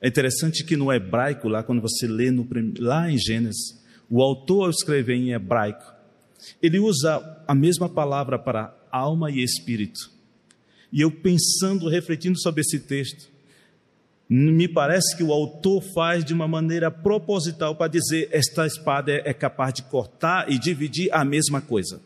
É 0.02 0.08
interessante 0.08 0.64
que 0.64 0.76
no 0.76 0.92
hebraico, 0.92 1.48
lá 1.48 1.64
quando 1.64 1.82
você 1.82 2.08
lê 2.08 2.32
no, 2.32 2.48
lá 2.80 3.10
em 3.10 3.18
Gênesis, 3.18 3.82
o 4.10 4.22
autor 4.22 4.70
escreve 4.70 5.14
em 5.14 5.32
hebraico, 5.32 5.94
ele 6.62 6.80
usa 6.80 7.44
a 7.48 7.56
mesma 7.56 7.88
palavra 7.88 8.38
para 8.38 8.76
alma 8.92 9.32
e 9.32 9.42
espírito. 9.42 10.12
E 10.92 11.02
eu 11.02 11.10
pensando, 11.10 11.90
refletindo 11.90 12.40
sobre 12.40 12.62
esse 12.62 12.80
texto, 12.80 13.33
me 14.36 14.68
parece 14.68 15.16
que 15.16 15.24
o 15.24 15.32
autor 15.32 15.80
faz 15.94 16.26
de 16.26 16.34
uma 16.34 16.48
maneira 16.48 16.90
proposital 16.90 17.76
para 17.76 17.88
dizer 17.88 18.30
esta 18.32 18.66
espada 18.66 19.12
é, 19.12 19.32
capaz 19.32 19.76
de 19.76 19.84
cortar 19.84 20.52
e 20.52 20.58
dividir 20.58 21.14
a 21.14 21.24
mesma 21.24 21.62
coisa. 21.62 22.02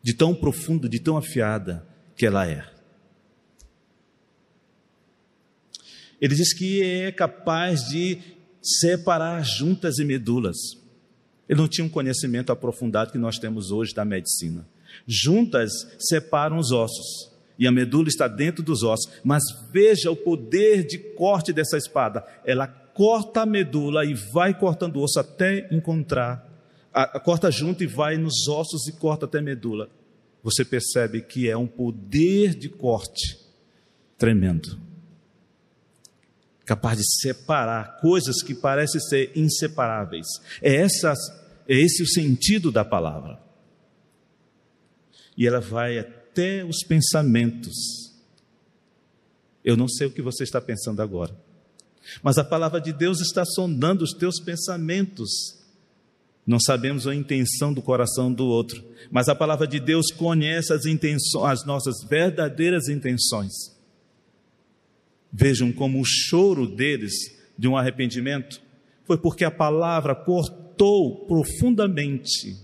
De 0.00 0.14
tão 0.14 0.32
profunda, 0.32 0.88
de 0.88 1.00
tão 1.00 1.16
afiada 1.16 1.84
que 2.16 2.24
ela 2.24 2.46
é. 2.46 2.64
Ele 6.20 6.36
diz 6.36 6.54
que 6.54 6.80
é 6.80 7.10
capaz 7.10 7.88
de 7.88 8.20
separar 8.62 9.42
juntas 9.42 9.98
e 9.98 10.04
medulas. 10.04 10.56
Ele 11.48 11.60
não 11.60 11.66
tinha 11.66 11.84
um 11.84 11.90
conhecimento 11.90 12.52
aprofundado 12.52 13.10
que 13.10 13.18
nós 13.18 13.40
temos 13.40 13.72
hoje 13.72 13.92
da 13.92 14.04
medicina. 14.04 14.64
Juntas 15.04 15.72
separam 15.98 16.58
os 16.58 16.70
ossos 16.70 17.31
e 17.62 17.66
a 17.68 17.70
medula 17.70 18.08
está 18.08 18.26
dentro 18.26 18.60
dos 18.60 18.82
ossos. 18.82 19.08
Mas 19.22 19.40
veja 19.70 20.10
o 20.10 20.16
poder 20.16 20.84
de 20.84 20.98
corte 20.98 21.52
dessa 21.52 21.78
espada. 21.78 22.26
Ela 22.44 22.66
corta 22.66 23.42
a 23.42 23.46
medula 23.46 24.04
e 24.04 24.14
vai 24.14 24.52
cortando 24.52 24.96
o 24.96 25.02
osso 25.04 25.20
até 25.20 25.68
encontrar 25.70 26.44
a, 26.92 27.04
a, 27.04 27.20
corta 27.20 27.52
junto 27.52 27.84
e 27.84 27.86
vai 27.86 28.18
nos 28.18 28.48
ossos 28.48 28.88
e 28.88 28.92
corta 28.92 29.26
até 29.26 29.40
medula. 29.40 29.88
Você 30.42 30.64
percebe 30.64 31.22
que 31.22 31.48
é 31.48 31.56
um 31.56 31.68
poder 31.68 32.52
de 32.56 32.68
corte 32.68 33.38
tremendo 34.18 34.76
capaz 36.64 36.98
de 36.98 37.04
separar 37.20 38.00
coisas 38.00 38.42
que 38.42 38.54
parecem 38.54 39.00
ser 39.00 39.30
inseparáveis. 39.36 40.26
É, 40.60 40.74
essa, 40.74 41.12
é 41.68 41.76
esse 41.76 42.02
o 42.02 42.08
sentido 42.08 42.72
da 42.72 42.84
palavra. 42.84 43.38
E 45.36 45.46
ela 45.46 45.60
vai 45.60 46.21
até 46.32 46.64
os 46.64 46.78
pensamentos. 46.82 47.74
Eu 49.62 49.76
não 49.76 49.86
sei 49.86 50.06
o 50.06 50.10
que 50.10 50.22
você 50.22 50.42
está 50.42 50.60
pensando 50.60 51.02
agora, 51.02 51.36
mas 52.22 52.38
a 52.38 52.44
palavra 52.44 52.80
de 52.80 52.92
Deus 52.92 53.20
está 53.20 53.44
sondando 53.44 54.02
os 54.02 54.12
teus 54.12 54.40
pensamentos. 54.40 55.30
Não 56.44 56.58
sabemos 56.58 57.06
a 57.06 57.14
intenção 57.14 57.72
do 57.72 57.80
coração 57.80 58.32
do 58.32 58.46
outro, 58.46 58.82
mas 59.10 59.28
a 59.28 59.34
palavra 59.34 59.66
de 59.66 59.78
Deus 59.78 60.10
conhece 60.10 60.72
as 60.72 60.86
intenções, 60.86 61.60
as 61.60 61.64
nossas 61.64 62.02
verdadeiras 62.08 62.88
intenções. 62.88 63.52
Vejam 65.32 65.70
como 65.70 66.00
o 66.00 66.04
choro 66.04 66.66
deles 66.66 67.12
de 67.56 67.68
um 67.68 67.76
arrependimento 67.76 68.60
foi 69.04 69.18
porque 69.18 69.44
a 69.44 69.50
palavra 69.50 70.14
cortou 70.14 71.26
profundamente 71.26 72.56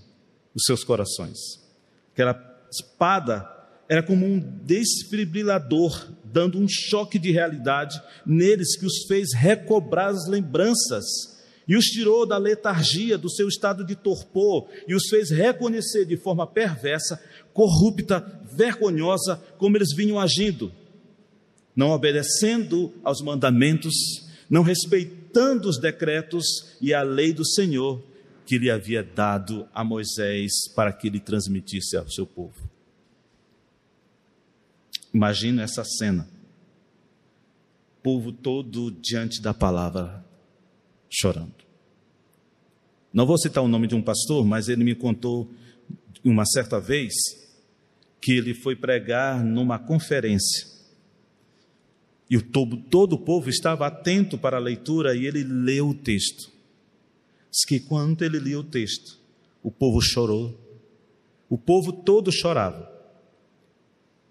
os 0.54 0.64
seus 0.64 0.82
corações. 0.82 1.38
Aquela 2.12 2.48
espada 2.70 3.57
era 3.88 4.02
como 4.02 4.26
um 4.26 4.38
desfibrilador, 4.38 6.12
dando 6.24 6.58
um 6.58 6.66
choque 6.68 7.18
de 7.18 7.30
realidade 7.30 8.00
neles 8.26 8.76
que 8.76 8.84
os 8.84 9.06
fez 9.06 9.32
recobrar 9.34 10.08
as 10.08 10.28
lembranças 10.28 11.04
e 11.66 11.76
os 11.76 11.84
tirou 11.86 12.26
da 12.26 12.38
letargia, 12.38 13.16
do 13.16 13.30
seu 13.30 13.48
estado 13.48 13.84
de 13.84 13.94
torpor 13.94 14.68
e 14.86 14.94
os 14.94 15.08
fez 15.08 15.30
reconhecer 15.30 16.04
de 16.04 16.16
forma 16.16 16.46
perversa, 16.46 17.20
corrupta, 17.52 18.40
vergonhosa 18.52 19.36
como 19.58 19.76
eles 19.76 19.94
vinham 19.94 20.18
agindo 20.18 20.72
não 21.78 21.90
obedecendo 21.90 22.92
aos 23.04 23.22
mandamentos, 23.22 23.94
não 24.50 24.64
respeitando 24.64 25.68
os 25.68 25.78
decretos 25.78 26.76
e 26.80 26.92
a 26.92 27.02
lei 27.02 27.32
do 27.32 27.46
Senhor 27.46 28.02
que 28.44 28.58
lhe 28.58 28.68
havia 28.68 29.04
dado 29.04 29.64
a 29.72 29.84
Moisés 29.84 30.50
para 30.74 30.92
que 30.92 31.06
ele 31.06 31.20
transmitisse 31.20 31.96
ao 31.96 32.10
seu 32.10 32.26
povo. 32.26 32.67
Imagina 35.18 35.64
essa 35.64 35.82
cena. 35.82 36.28
Povo 38.00 38.30
todo 38.30 38.88
diante 38.92 39.42
da 39.42 39.52
palavra, 39.52 40.24
chorando. 41.10 41.66
Não 43.12 43.26
vou 43.26 43.36
citar 43.36 43.64
o 43.64 43.66
nome 43.66 43.88
de 43.88 43.96
um 43.96 44.00
pastor, 44.00 44.46
mas 44.46 44.68
ele 44.68 44.84
me 44.84 44.94
contou 44.94 45.50
uma 46.24 46.46
certa 46.46 46.78
vez 46.78 47.12
que 48.20 48.30
ele 48.30 48.54
foi 48.54 48.76
pregar 48.76 49.44
numa 49.44 49.76
conferência 49.76 50.68
e 52.30 52.36
o 52.36 52.42
todo, 52.42 52.76
todo 52.76 53.14
o 53.14 53.18
povo 53.18 53.50
estava 53.50 53.88
atento 53.88 54.38
para 54.38 54.56
a 54.56 54.60
leitura 54.60 55.16
e 55.16 55.26
ele 55.26 55.42
leu 55.42 55.88
o 55.88 55.94
texto. 55.94 56.48
Diz 57.50 57.64
que 57.66 57.80
quando 57.80 58.22
ele 58.22 58.38
lia 58.38 58.60
o 58.60 58.62
texto, 58.62 59.18
o 59.64 59.70
povo 59.72 60.00
chorou. 60.00 60.56
O 61.50 61.58
povo 61.58 61.92
todo 61.92 62.30
chorava. 62.30 62.97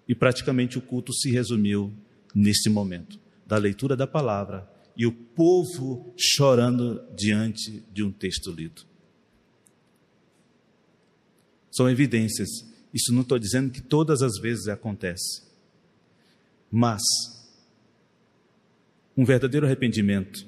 E 0.08 0.16
praticamente 0.16 0.78
o 0.78 0.82
culto 0.82 1.14
se 1.14 1.30
resumiu 1.32 1.94
nesse 2.34 2.70
momento 2.70 3.20
da 3.46 3.58
leitura 3.58 3.96
da 3.96 4.08
palavra 4.08 4.70
e 4.96 5.06
o 5.06 5.12
povo 5.12 6.14
chorando 6.18 7.04
diante 7.16 7.84
de 7.94 8.04
um 8.04 8.12
texto 8.12 8.52
lido. 8.52 8.84
São 11.72 11.90
evidências. 11.90 12.50
Isso 12.94 13.14
não 13.14 13.22
estou 13.22 13.38
dizendo 13.38 13.72
que 13.72 13.82
todas 13.82 14.22
as 14.24 14.40
vezes 14.40 14.68
acontece. 14.68 15.44
Mas 16.72 17.02
um 19.16 19.24
verdadeiro 19.24 19.66
arrependimento 19.66 20.48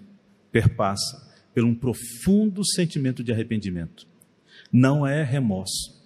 perpassa 0.51 1.27
por 1.53 1.63
um 1.63 1.75
profundo 1.75 2.65
sentimento 2.65 3.23
de 3.23 3.31
arrependimento. 3.31 4.07
Não 4.71 5.05
é 5.05 5.23
remorso. 5.23 5.98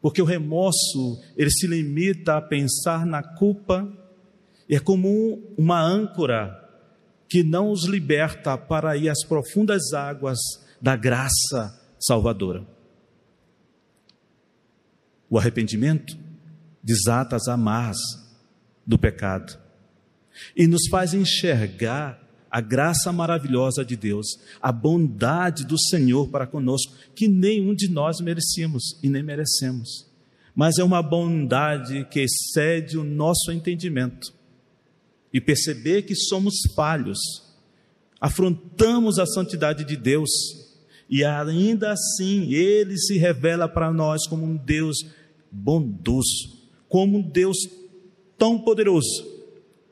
Porque 0.00 0.22
o 0.22 0.24
remorso, 0.24 1.20
ele 1.36 1.50
se 1.50 1.66
limita 1.66 2.36
a 2.36 2.42
pensar 2.42 3.04
na 3.04 3.22
culpa, 3.22 3.90
é 4.68 4.78
como 4.78 5.42
uma 5.58 5.80
âncora 5.80 6.56
que 7.28 7.42
não 7.42 7.70
os 7.70 7.84
liberta 7.84 8.56
para 8.56 8.96
ir 8.96 9.08
às 9.08 9.24
profundas 9.24 9.92
águas 9.92 10.38
da 10.80 10.96
graça 10.96 11.78
salvadora. 11.98 12.66
O 15.28 15.38
arrependimento 15.38 16.18
desata 16.82 17.36
as 17.36 17.46
amarras 17.46 17.98
do 18.84 18.98
pecado 18.98 19.56
e 20.56 20.66
nos 20.66 20.88
faz 20.88 21.14
enxergar 21.14 22.19
a 22.50 22.60
graça 22.60 23.12
maravilhosa 23.12 23.84
de 23.84 23.96
Deus, 23.96 24.26
a 24.60 24.72
bondade 24.72 25.64
do 25.64 25.78
Senhor 25.78 26.28
para 26.28 26.46
conosco, 26.46 26.92
que 27.14 27.28
nenhum 27.28 27.74
de 27.74 27.88
nós 27.88 28.20
merecíamos 28.20 28.98
e 29.02 29.08
nem 29.08 29.22
merecemos. 29.22 30.06
Mas 30.54 30.78
é 30.78 30.84
uma 30.84 31.00
bondade 31.00 32.04
que 32.10 32.20
excede 32.20 32.98
o 32.98 33.04
nosso 33.04 33.52
entendimento. 33.52 34.34
E 35.32 35.40
perceber 35.40 36.02
que 36.02 36.16
somos 36.16 36.54
falhos, 36.74 37.20
afrontamos 38.20 39.20
a 39.20 39.26
santidade 39.26 39.84
de 39.84 39.96
Deus, 39.96 40.30
e 41.08 41.24
ainda 41.24 41.92
assim 41.92 42.52
Ele 42.52 42.98
se 42.98 43.16
revela 43.16 43.68
para 43.68 43.92
nós 43.92 44.26
como 44.26 44.44
um 44.44 44.56
Deus 44.56 45.06
bondoso, 45.52 46.68
como 46.88 47.18
um 47.18 47.22
Deus 47.22 47.56
tão 48.36 48.58
poderoso 48.58 49.29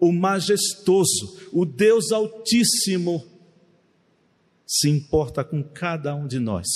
o 0.00 0.12
majestoso, 0.12 1.38
o 1.52 1.64
Deus 1.64 2.12
Altíssimo, 2.12 3.24
se 4.66 4.88
importa 4.88 5.42
com 5.42 5.62
cada 5.62 6.14
um 6.14 6.26
de 6.26 6.38
nós, 6.38 6.66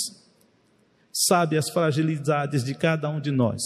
sabe 1.11 1.57
as 1.57 1.69
fragilidades 1.69 2.63
de 2.63 2.73
cada 2.73 3.09
um 3.09 3.21
de 3.21 3.31
nós, 3.31 3.61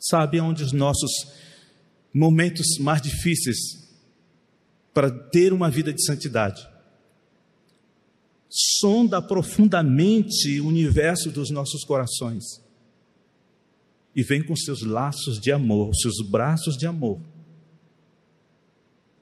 sabe 0.00 0.40
onde 0.40 0.62
os 0.62 0.72
nossos 0.72 1.10
momentos 2.12 2.78
mais 2.78 3.02
difíceis 3.02 3.58
para 4.94 5.10
ter 5.10 5.52
uma 5.52 5.70
vida 5.70 5.92
de 5.92 6.02
santidade. 6.02 6.66
Sonda 8.48 9.20
profundamente 9.20 10.58
o 10.60 10.68
universo 10.68 11.30
dos 11.30 11.50
nossos 11.50 11.84
corações 11.84 12.44
e 14.14 14.22
vem 14.22 14.42
com 14.42 14.56
seus 14.56 14.80
laços 14.80 15.38
de 15.38 15.52
amor, 15.52 15.94
seus 15.94 16.26
braços 16.26 16.78
de 16.78 16.86
amor 16.86 17.20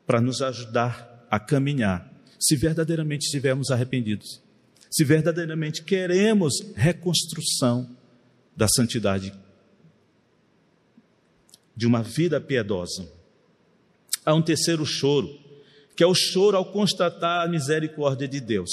para 0.07 0.21
nos 0.21 0.43
ajudar 0.43 1.27
a 1.31 1.41
caminhar, 1.41 2.13
se 2.39 2.57
verdadeiramente 2.57 3.27
estivermos 3.27 3.71
arrependidos, 3.71 4.43
se 4.91 5.05
verdadeiramente 5.05 5.83
queremos 5.83 6.55
reconstrução 6.77 7.89
da 8.57 8.69
santidade, 8.69 9.35
de 11.77 11.87
uma 11.87 12.03
vida 12.03 12.41
piedosa. 12.41 13.09
Há 14.25 14.33
um 14.35 14.43
terceiro 14.43 14.87
choro, 14.87 15.29
que 15.97 16.03
é 16.03 16.07
o 16.07 16.15
choro 16.15 16.57
ao 16.57 16.71
constatar 16.71 17.45
a 17.45 17.49
misericórdia 17.49 18.29
de 18.29 18.41
Deus. 18.41 18.71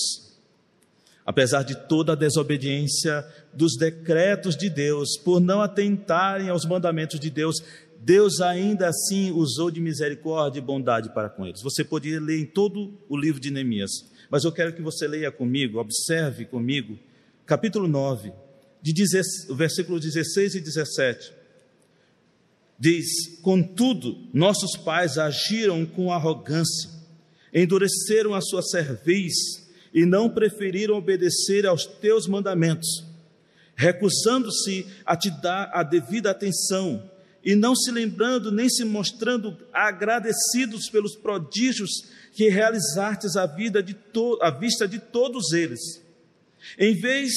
Apesar 1.26 1.64
de 1.64 1.76
toda 1.88 2.14
a 2.14 2.16
desobediência 2.16 3.26
dos 3.54 3.76
decretos 3.78 4.56
de 4.56 4.70
Deus, 4.70 5.18
por 5.18 5.40
não 5.40 5.62
atentarem 5.62 6.50
aos 6.50 6.66
mandamentos 6.66 7.20
de 7.20 7.30
Deus, 7.30 7.58
Deus 8.04 8.42
ainda 8.42 8.88
assim 8.88 9.32
usou 9.32 9.70
de 9.70 9.80
misericórdia 9.80 10.58
e 10.58 10.64
bondade 10.64 11.14
para 11.14 11.30
com 11.30 11.46
eles. 11.46 11.62
Você 11.62 11.84
poderia 11.84 12.20
ler 12.20 12.40
em 12.40 12.46
todo 12.46 12.98
o 13.08 13.16
livro 13.16 13.40
de 13.40 13.52
Neemias, 13.52 13.92
mas 14.28 14.44
eu 14.44 14.52
quero 14.52 14.74
que 14.74 14.82
você 14.82 15.08
leia 15.08 15.32
comigo, 15.32 15.80
observe 15.80 16.46
comigo, 16.46 16.98
capítulo 17.46 17.88
9, 17.88 18.34
de 18.82 18.92
10, 18.92 19.56
versículo 19.56 20.00
16 20.00 20.56
e 20.56 20.62
17. 20.62 21.32
Diz: 22.80 23.40
Contudo, 23.44 24.18
nossos 24.34 24.76
pais 24.78 25.20
agiram 25.20 25.86
com 25.86 26.12
arrogância, 26.12 26.90
endureceram 27.54 28.34
a 28.34 28.42
sua 28.42 28.64
cerviz 28.64 29.34
e 29.94 30.08
não 30.08 30.28
preferiram 30.28 30.96
obedecer 30.96 31.68
aos 31.68 31.86
teus 31.86 32.26
mandamentos, 32.26 33.06
recusando-se 33.76 34.88
a 35.06 35.16
te 35.16 35.30
dar 35.40 35.70
a 35.72 35.84
devida 35.84 36.32
atenção 36.32 37.11
e 37.44 37.56
não 37.56 37.76
se 37.76 37.92
lembrando 37.92 38.52
nem 38.52 38.70
se 38.70 38.84
mostrando 38.86 39.58
agradecidos 39.74 40.90
pelos 40.90 41.16
prodígios 41.16 41.90
que 42.34 42.50
realizastes 42.50 43.36
à, 43.36 43.46
vida 43.46 43.82
de 43.82 43.98
à 44.42 44.50
vista 44.52 44.88
de 44.88 45.00
todos 45.00 45.52
eles. 45.52 46.02
Em 46.78 46.94
vez 46.94 47.32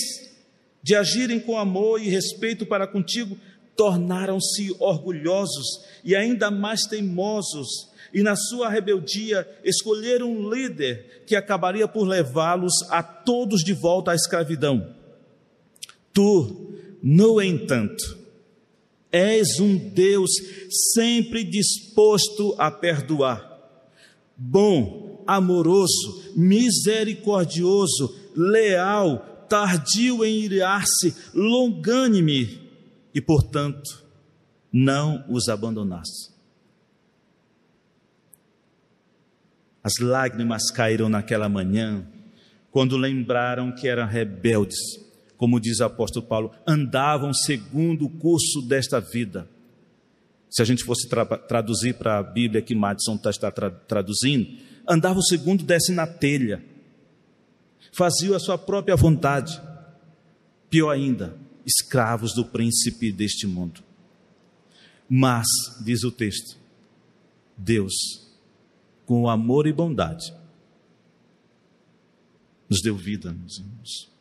de 0.82 0.94
agirem 0.94 1.40
com 1.40 1.56
amor 1.56 2.00
e 2.00 2.08
respeito 2.08 2.66
para 2.66 2.86
contigo, 2.86 3.38
tornaram-se 3.74 4.74
orgulhosos 4.78 5.84
e 6.04 6.14
ainda 6.14 6.50
mais 6.50 6.82
teimosos, 6.82 7.90
e 8.12 8.22
na 8.22 8.36
sua 8.36 8.68
rebeldia 8.68 9.48
escolheram 9.64 10.30
um 10.30 10.48
líder 10.48 11.24
que 11.26 11.34
acabaria 11.34 11.88
por 11.88 12.06
levá-los 12.06 12.74
a 12.90 13.02
todos 13.02 13.62
de 13.64 13.72
volta 13.72 14.12
à 14.12 14.14
escravidão. 14.14 14.94
Tu, 16.12 16.74
no 17.02 17.42
entanto, 17.42 18.23
és 19.14 19.60
um 19.60 19.76
Deus 19.76 20.28
sempre 20.92 21.44
disposto 21.44 22.52
a 22.58 22.68
perdoar, 22.68 23.48
bom, 24.36 25.22
amoroso, 25.24 26.32
misericordioso, 26.34 28.12
leal, 28.34 29.46
tardio 29.48 30.24
em 30.24 30.40
irar-se, 30.40 31.14
longânime 31.32 32.60
e, 33.14 33.20
portanto, 33.20 34.02
não 34.72 35.24
os 35.28 35.48
abandonaste. 35.48 36.34
As 39.80 39.92
lágrimas 40.00 40.72
caíram 40.72 41.08
naquela 41.08 41.48
manhã, 41.48 42.04
quando 42.72 42.96
lembraram 42.96 43.72
que 43.72 43.86
eram 43.86 44.08
rebeldes, 44.08 45.03
como 45.44 45.60
diz 45.60 45.78
o 45.80 45.84
apóstolo 45.84 46.24
Paulo, 46.24 46.52
andavam 46.66 47.34
segundo 47.34 48.06
o 48.06 48.08
curso 48.08 48.62
desta 48.62 48.98
vida. 48.98 49.46
Se 50.48 50.62
a 50.62 50.64
gente 50.64 50.82
fosse 50.82 51.06
tra 51.06 51.26
traduzir 51.26 51.96
para 51.96 52.16
a 52.16 52.22
Bíblia 52.22 52.62
que 52.62 52.74
Madison 52.74 53.16
está, 53.16 53.28
está 53.28 53.50
tra 53.50 53.70
traduzindo, 53.70 54.56
andavam 54.88 55.20
segundo 55.20 55.62
desce 55.62 55.92
na 55.92 56.06
telha, 56.06 56.64
faziam 57.92 58.34
a 58.34 58.40
sua 58.40 58.56
própria 58.56 58.96
vontade. 58.96 59.60
Pior 60.70 60.88
ainda, 60.88 61.36
escravos 61.66 62.32
do 62.32 62.46
príncipe 62.46 63.12
deste 63.12 63.46
mundo. 63.46 63.82
Mas, 65.06 65.46
diz 65.84 66.04
o 66.04 66.10
texto, 66.10 66.56
Deus 67.54 67.92
com 69.04 69.28
amor 69.28 69.66
e 69.66 69.74
bondade, 69.74 70.32
nos 72.66 72.80
deu 72.80 72.96
vida, 72.96 73.30
meus 73.30 73.58
irmãos. 73.58 74.13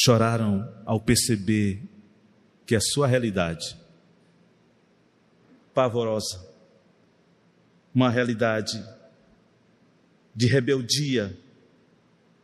Choraram 0.00 0.72
ao 0.86 1.00
perceber 1.00 1.82
que 2.64 2.76
a 2.76 2.80
sua 2.80 3.06
realidade, 3.06 3.76
pavorosa, 5.74 6.46
uma 7.92 8.08
realidade 8.08 8.80
de 10.34 10.46
rebeldia, 10.46 11.36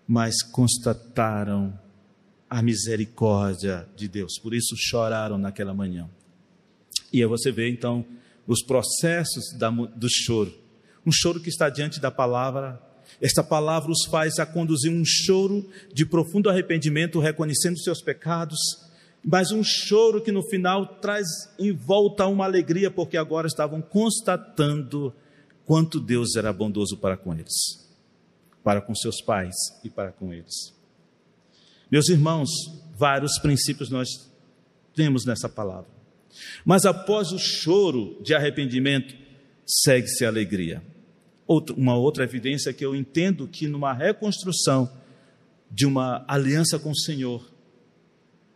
mas 0.06 0.42
constataram 0.42 1.78
a 2.50 2.60
misericórdia 2.60 3.88
de 3.94 4.08
Deus. 4.08 4.38
Por 4.38 4.52
isso 4.52 4.74
choraram 4.76 5.38
naquela 5.38 5.72
manhã. 5.72 6.10
E 7.12 7.22
aí 7.22 7.28
você 7.28 7.52
vê 7.52 7.70
então 7.70 8.04
os 8.46 8.62
processos 8.62 9.52
da, 9.56 9.70
do 9.70 10.08
choro. 10.10 10.52
Um 11.06 11.12
choro 11.12 11.40
que 11.40 11.48
está 11.48 11.68
diante 11.68 12.00
da 12.00 12.10
palavra. 12.10 12.82
Esta 13.20 13.42
palavra 13.42 13.90
os 13.90 14.04
faz 14.06 14.38
a 14.38 14.46
conduzir 14.46 14.92
um 14.92 15.04
choro 15.04 15.68
de 15.92 16.04
profundo 16.04 16.50
arrependimento, 16.50 17.20
reconhecendo 17.20 17.78
seus 17.78 18.02
pecados, 18.02 18.58
mas 19.24 19.50
um 19.50 19.62
choro 19.64 20.20
que 20.20 20.32
no 20.32 20.42
final 20.42 20.86
traz 21.00 21.26
em 21.58 21.72
volta 21.72 22.26
uma 22.26 22.44
alegria, 22.44 22.90
porque 22.90 23.16
agora 23.16 23.46
estavam 23.46 23.80
constatando 23.80 25.14
quanto 25.64 25.98
Deus 25.98 26.36
era 26.36 26.52
bondoso 26.52 26.98
para 26.98 27.16
com 27.16 27.32
eles, 27.32 27.88
para 28.62 28.80
com 28.80 28.94
seus 28.94 29.20
pais 29.22 29.54
e 29.82 29.88
para 29.88 30.12
com 30.12 30.32
eles. 30.32 30.74
Meus 31.90 32.08
irmãos, 32.08 32.50
vários 32.96 33.38
princípios 33.38 33.88
nós 33.88 34.08
temos 34.94 35.24
nessa 35.24 35.48
palavra. 35.48 35.90
Mas 36.64 36.84
após 36.84 37.32
o 37.32 37.38
choro 37.38 38.20
de 38.22 38.34
arrependimento, 38.34 39.14
segue-se 39.66 40.24
a 40.24 40.28
alegria. 40.28 40.82
Uma 41.46 41.96
outra 41.96 42.24
evidência 42.24 42.72
que 42.72 42.84
eu 42.84 42.94
entendo 42.94 43.46
que 43.46 43.68
numa 43.68 43.92
reconstrução 43.92 44.90
de 45.70 45.86
uma 45.86 46.24
aliança 46.26 46.78
com 46.78 46.90
o 46.90 46.96
Senhor, 46.96 47.44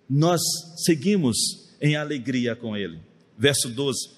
nós 0.08 0.40
seguimos 0.84 1.36
em 1.80 1.96
alegria 1.96 2.56
com 2.56 2.76
Ele. 2.76 2.98
Verso 3.36 3.68
12. 3.68 4.10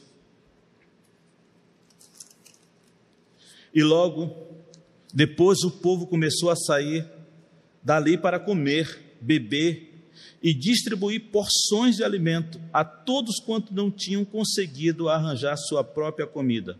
E 3.74 3.82
logo, 3.82 4.34
depois 5.12 5.62
o 5.62 5.70
povo 5.70 6.06
começou 6.06 6.50
a 6.50 6.56
sair 6.56 7.06
dali 7.82 8.18
para 8.18 8.38
comer, 8.38 9.16
beber 9.20 9.90
e 10.42 10.54
distribuir 10.54 11.30
porções 11.30 11.96
de 11.96 12.04
alimento 12.04 12.60
a 12.72 12.84
todos 12.84 13.40
quantos 13.40 13.72
não 13.72 13.90
tinham 13.90 14.24
conseguido 14.24 15.08
arranjar 15.08 15.56
sua 15.56 15.84
própria 15.84 16.26
comida. 16.26 16.78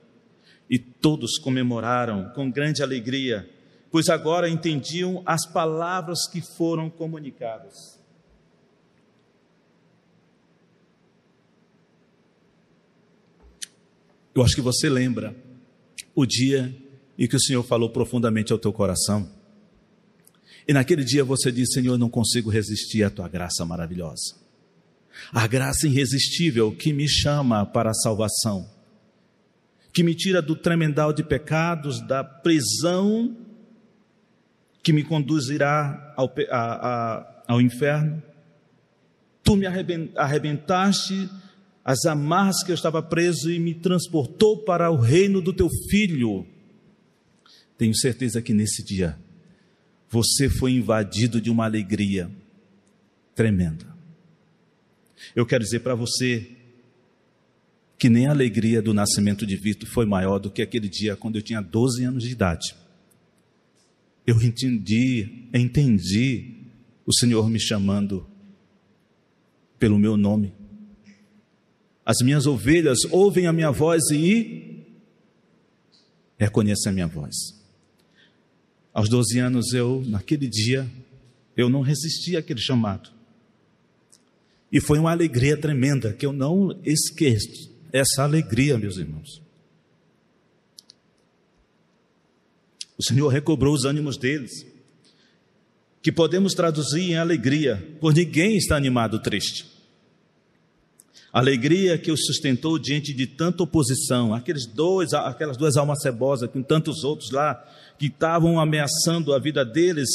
E 0.71 0.79
todos 0.79 1.37
comemoraram 1.37 2.31
com 2.33 2.51
grande 2.51 2.83
alegria, 2.83 3.51
pois 3.91 4.09
agora 4.09 4.49
entendiam 4.49 5.23
as 5.27 5.45
palavras 5.45 6.29
que 6.29 6.41
foram 6.41 6.89
comunicadas. 6.89 7.99
Eu 14.33 14.45
acho 14.45 14.55
que 14.55 14.61
você 14.61 14.89
lembra 14.89 15.35
o 16.15 16.25
dia 16.25 16.73
em 17.19 17.27
que 17.27 17.35
o 17.35 17.41
Senhor 17.41 17.65
falou 17.65 17.91
profundamente 17.91 18.53
ao 18.53 18.59
teu 18.59 18.73
coração 18.73 19.29
e 20.71 20.73
naquele 20.73 21.03
dia 21.03 21.25
você 21.25 21.51
diz: 21.51 21.73
Senhor, 21.73 21.99
não 21.99 22.09
consigo 22.09 22.49
resistir 22.49 23.03
à 23.03 23.11
tua 23.11 23.29
graça 23.29 23.65
maravilhosa. 23.65 24.37
A 25.33 25.45
graça 25.49 25.89
irresistível 25.89 26.71
que 26.71 26.93
me 26.93 27.09
chama 27.09 27.67
para 27.67 27.91
a 27.91 27.95
salvação, 27.95 28.71
que 29.93 30.03
me 30.03 30.15
tira 30.15 30.41
do 30.41 30.55
tremendal 30.55 31.13
de 31.13 31.23
pecados, 31.23 32.01
da 32.01 32.23
prisão 32.23 33.37
que 34.83 34.93
me 34.93 35.03
conduzirá 35.03 36.15
ao, 36.17 36.33
a, 36.51 36.89
a, 36.89 37.43
ao 37.49 37.61
inferno. 37.61 38.23
Tu 39.43 39.57
me 39.57 39.67
arrebentaste 39.67 41.29
as 41.85 42.05
amarras 42.05 42.63
que 42.63 42.71
eu 42.71 42.75
estava 42.75 43.03
preso 43.03 43.51
e 43.51 43.59
me 43.59 43.75
transportou 43.75 44.59
para 44.59 44.91
o 44.91 44.97
reino 44.97 45.41
do 45.41 45.53
teu 45.53 45.69
filho. 45.91 46.47
Tenho 47.77 47.95
certeza 47.97 48.41
que 48.41 48.55
nesse 48.55 48.85
dia 48.85 49.19
você 50.09 50.49
foi 50.49 50.73
invadido 50.73 51.41
de 51.41 51.51
uma 51.51 51.65
alegria 51.65 52.31
tremenda. 53.35 53.87
Eu 55.35 55.47
quero 55.47 55.65
dizer 55.65 55.81
para 55.81 55.95
você 55.95 56.60
que 58.01 58.09
nem 58.09 58.27
a 58.27 58.31
alegria 58.31 58.81
do 58.81 58.95
nascimento 58.95 59.47
de 59.47 59.57
Vitor 59.57 59.87
foi 59.87 60.07
maior 60.07 60.39
do 60.39 60.51
que 60.51 60.63
aquele 60.63 60.89
dia 60.89 61.15
quando 61.15 61.37
eu 61.37 61.43
tinha 61.43 61.61
12 61.61 62.03
anos 62.03 62.23
de 62.23 62.31
idade. 62.31 62.75
Eu 64.27 64.41
entendi, 64.41 65.49
entendi 65.53 66.55
o 67.05 67.13
Senhor 67.13 67.51
me 67.51 67.61
chamando 67.61 68.27
pelo 69.79 69.99
meu 69.99 70.17
nome. 70.17 70.55
As 72.03 72.17
minhas 72.23 72.47
ovelhas 72.47 73.01
ouvem 73.11 73.47
a 73.47 73.53
minha 73.53 73.71
voz 73.71 74.11
e 74.11 74.83
reconhecem 76.39 76.89
a 76.89 76.95
minha 76.95 77.07
voz. 77.07 77.35
Aos 78.95 79.11
12 79.11 79.39
anos 79.41 79.75
eu, 79.75 80.03
naquele 80.07 80.49
dia, 80.49 80.91
eu 81.55 81.69
não 81.69 81.83
resisti 81.83 82.35
àquele 82.35 82.61
chamado. 82.61 83.11
E 84.73 84.81
foi 84.81 84.99
uma 84.99 85.11
alegria 85.11 85.55
tremenda 85.55 86.15
que 86.15 86.25
eu 86.25 86.33
não 86.33 86.81
esqueço. 86.83 87.70
Essa 87.93 88.23
alegria, 88.23 88.79
meus 88.79 88.97
irmãos. 88.97 89.43
O 92.97 93.03
Senhor 93.03 93.29
recobrou 93.29 93.75
os 93.75 93.85
ânimos 93.85 94.17
deles, 94.19 94.67
que 96.03 96.13
podemos 96.13 96.53
traduzir 96.53 97.11
em 97.11 97.17
alegria, 97.17 97.97
por 98.01 98.13
ninguém 98.13 98.57
está 98.57 98.77
animado 98.77 99.19
triste. 99.21 99.67
Alegria 101.33 101.97
que 101.97 102.11
os 102.11 102.27
sustentou 102.27 102.79
diante 102.79 103.15
de 103.15 103.27
tanta 103.27 103.63
oposição, 103.63 104.35
aqueles 104.35 104.67
dois, 104.67 105.15
aquelas 105.15 105.57
duas 105.57 105.77
almas 105.77 106.03
cebosas, 106.03 106.51
com 106.51 106.63
tantos 106.63 107.05
outros 107.05 107.31
lá, 107.31 107.55
que 107.99 108.07
estavam 108.07 108.59
ameaçando 108.59 109.33
a 109.33 109.39
vida 109.39 109.65
deles, 109.65 110.09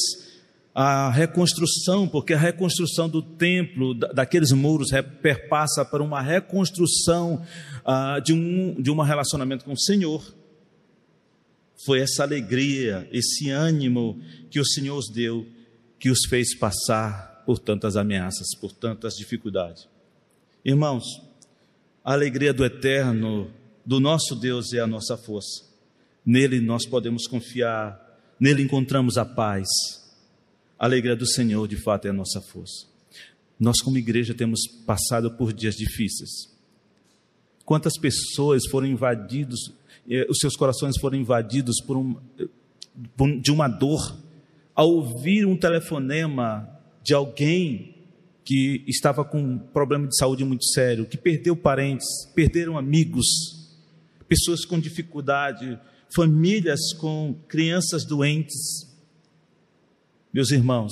a 0.78 1.10
reconstrução, 1.10 2.06
porque 2.06 2.34
a 2.34 2.38
reconstrução 2.38 3.08
do 3.08 3.22
templo, 3.22 3.94
daqueles 3.94 4.52
muros, 4.52 4.90
perpassa 5.22 5.86
para 5.86 6.04
uma 6.04 6.22
reconstrução 6.22 7.42
uh, 7.86 8.22
de, 8.22 8.34
um, 8.34 8.76
de 8.82 8.92
um 8.92 9.02
relacionamento 9.02 9.64
com 9.64 9.72
o 9.72 9.80
Senhor. 9.80 10.36
Foi 11.86 12.02
essa 12.02 12.24
alegria, 12.24 13.08
esse 13.14 13.50
ânimo 13.50 14.20
que 14.50 14.60
o 14.60 14.66
Senhor 14.66 14.98
os 14.98 15.10
deu, 15.10 15.48
que 15.98 16.10
os 16.10 16.26
fez 16.28 16.54
passar 16.58 17.44
por 17.46 17.58
tantas 17.58 17.96
ameaças, 17.96 18.48
por 18.60 18.74
tantas 18.74 19.14
dificuldades. 19.16 19.88
Irmãos, 20.64 21.06
a 22.04 22.12
alegria 22.12 22.54
do 22.54 22.66
eterno, 22.66 23.50
do 23.86 24.02
nosso 24.02 24.36
Deus 24.36 24.74
é 24.74 24.80
a 24.82 24.88
nossa 24.88 25.16
força. 25.16 25.64
Nele 26.26 26.60
nós 26.60 26.86
podemos 26.86 27.28
confiar, 27.28 28.20
nele 28.38 28.62
encontramos 28.62 29.18
a 29.18 29.24
paz. 29.24 29.70
A 30.78 30.86
alegria 30.86 31.16
do 31.16 31.26
Senhor, 31.26 31.68
de 31.68 31.78
fato, 31.78 32.06
é 32.06 32.10
a 32.10 32.14
nossa 32.14 32.42
força. 32.42 32.88
Nós, 33.60 33.82
como 33.82 33.98
igreja, 33.98 34.34
temos 34.34 34.68
passado 34.86 35.32
por 35.32 35.54
dias 35.54 35.76
difíceis. 35.76 36.54
Quantas 37.64 37.98
pessoas 37.98 38.64
foram 38.70 38.86
invadidos, 38.86 39.74
eh, 40.10 40.28
os 40.30 40.38
seus 40.40 40.56
corações 40.56 41.00
foram 41.00 41.18
invadidos 41.18 41.82
por 41.82 41.98
um, 41.98 42.16
de 43.42 43.52
uma 43.52 43.68
dor, 43.68 44.18
ao 44.76 44.90
ouvir 44.90 45.46
um 45.46 45.58
telefonema 45.58 46.70
de 47.02 47.14
alguém 47.14 47.96
que 48.44 48.84
estava 48.88 49.26
com 49.26 49.40
um 49.40 49.58
problema 49.58 50.08
de 50.08 50.16
saúde 50.18 50.46
muito 50.46 50.66
sério, 50.66 51.06
que 51.06 51.18
perdeu 51.18 51.56
parentes, 51.56 52.08
perderam 52.36 52.78
amigos, 52.78 53.26
pessoas 54.28 54.66
com 54.66 54.80
dificuldade, 54.80 55.80
famílias 56.14 56.94
com 56.94 57.36
crianças 57.48 58.06
doentes. 58.06 58.85
Meus 60.36 60.52
irmãos, 60.52 60.92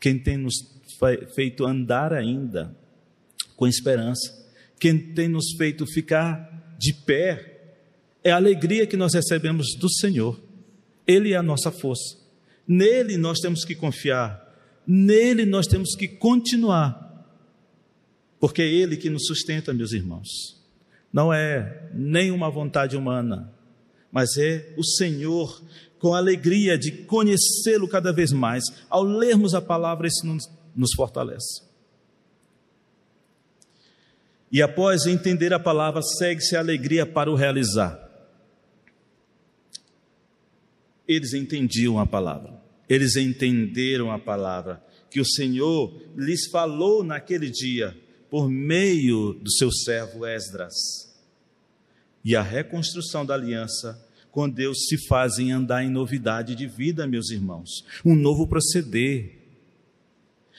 quem 0.00 0.18
tem 0.18 0.38
nos 0.38 0.54
feito 1.34 1.66
andar 1.66 2.14
ainda 2.14 2.74
com 3.54 3.66
esperança, 3.66 4.48
quem 4.80 4.98
tem 5.12 5.28
nos 5.28 5.52
feito 5.58 5.84
ficar 5.86 6.74
de 6.78 6.94
pé, 6.94 7.74
é 8.24 8.30
a 8.30 8.36
alegria 8.36 8.86
que 8.86 8.96
nós 8.96 9.12
recebemos 9.12 9.74
do 9.78 9.90
Senhor. 9.90 10.40
Ele 11.06 11.34
é 11.34 11.36
a 11.36 11.42
nossa 11.42 11.70
força. 11.70 12.16
Nele 12.66 13.18
nós 13.18 13.38
temos 13.38 13.66
que 13.66 13.74
confiar, 13.74 14.42
nele 14.86 15.44
nós 15.44 15.66
temos 15.66 15.94
que 15.94 16.08
continuar, 16.08 17.28
porque 18.40 18.62
é 18.62 18.66
Ele 18.66 18.96
que 18.96 19.10
nos 19.10 19.26
sustenta, 19.26 19.74
meus 19.74 19.92
irmãos. 19.92 20.56
Não 21.12 21.30
é 21.30 21.90
nenhuma 21.92 22.50
vontade 22.50 22.96
humana, 22.96 23.52
mas 24.10 24.38
é 24.38 24.72
o 24.74 24.82
Senhor, 24.82 25.62
com 25.98 26.14
a 26.14 26.18
alegria 26.18 26.78
de 26.78 26.92
conhecê-lo 27.04 27.88
cada 27.88 28.12
vez 28.12 28.32
mais. 28.32 28.64
Ao 28.88 29.02
lermos 29.02 29.54
a 29.54 29.60
palavra, 29.60 30.06
isso 30.06 30.26
nos, 30.26 30.48
nos 30.74 30.90
fortalece. 30.94 31.62
E 34.50 34.62
após 34.62 35.06
entender 35.06 35.52
a 35.52 35.58
palavra, 35.58 36.00
segue-se 36.02 36.56
a 36.56 36.60
alegria 36.60 37.04
para 37.04 37.30
o 37.30 37.34
realizar. 37.34 38.08
Eles 41.06 41.32
entendiam 41.32 41.98
a 41.98 42.06
palavra, 42.06 42.52
eles 42.88 43.16
entenderam 43.16 44.10
a 44.10 44.18
palavra 44.18 44.82
que 45.10 45.20
o 45.20 45.24
Senhor 45.24 46.02
lhes 46.16 46.48
falou 46.50 47.02
naquele 47.02 47.50
dia 47.50 47.96
por 48.30 48.48
meio 48.48 49.32
do 49.34 49.50
seu 49.50 49.72
servo 49.72 50.26
Esdras. 50.26 50.74
E 52.24 52.36
a 52.36 52.42
reconstrução 52.42 53.24
da 53.24 53.34
aliança 53.34 53.98
com 54.38 54.48
Deus 54.48 54.86
se 54.86 54.96
fazem 54.96 55.50
andar 55.50 55.82
em 55.82 55.90
novidade 55.90 56.54
de 56.54 56.68
vida, 56.68 57.08
meus 57.08 57.30
irmãos, 57.30 57.84
um 58.04 58.14
novo 58.14 58.46
proceder. 58.46 59.36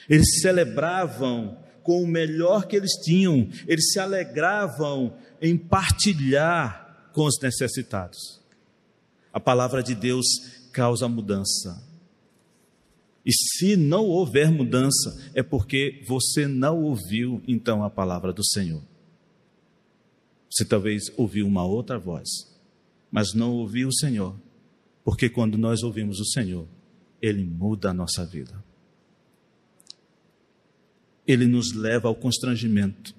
Eles 0.06 0.42
celebravam 0.42 1.56
com 1.82 2.02
o 2.02 2.06
melhor 2.06 2.66
que 2.66 2.76
eles 2.76 2.92
tinham, 3.02 3.48
eles 3.66 3.90
se 3.90 3.98
alegravam 3.98 5.16
em 5.40 5.56
partilhar 5.56 7.08
com 7.14 7.24
os 7.24 7.40
necessitados. 7.40 8.42
A 9.32 9.40
palavra 9.40 9.82
de 9.82 9.94
Deus 9.94 10.26
causa 10.74 11.08
mudança. 11.08 11.82
E 13.24 13.32
se 13.32 13.78
não 13.78 14.04
houver 14.04 14.50
mudança, 14.50 15.30
é 15.32 15.42
porque 15.42 16.04
você 16.06 16.46
não 16.46 16.82
ouviu 16.82 17.42
então 17.48 17.82
a 17.82 17.88
palavra 17.88 18.30
do 18.30 18.44
Senhor. 18.44 18.82
Você 20.50 20.66
talvez 20.66 21.10
ouviu 21.16 21.46
uma 21.46 21.64
outra 21.64 21.98
voz, 21.98 22.49
mas 23.10 23.34
não 23.34 23.52
ouviu 23.52 23.88
o 23.88 23.94
Senhor, 23.94 24.36
porque 25.04 25.28
quando 25.28 25.58
nós 25.58 25.82
ouvimos 25.82 26.20
o 26.20 26.24
Senhor, 26.24 26.66
Ele 27.20 27.44
muda 27.44 27.90
a 27.90 27.94
nossa 27.94 28.24
vida. 28.24 28.62
Ele 31.26 31.46
nos 31.46 31.72
leva 31.72 32.08
ao 32.08 32.14
constrangimento 32.14 33.14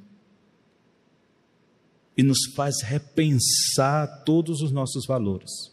e 2.17 2.23
nos 2.23 2.39
faz 2.55 2.81
repensar 2.81 4.23
todos 4.23 4.61
os 4.61 4.71
nossos 4.71 5.05
valores. 5.05 5.71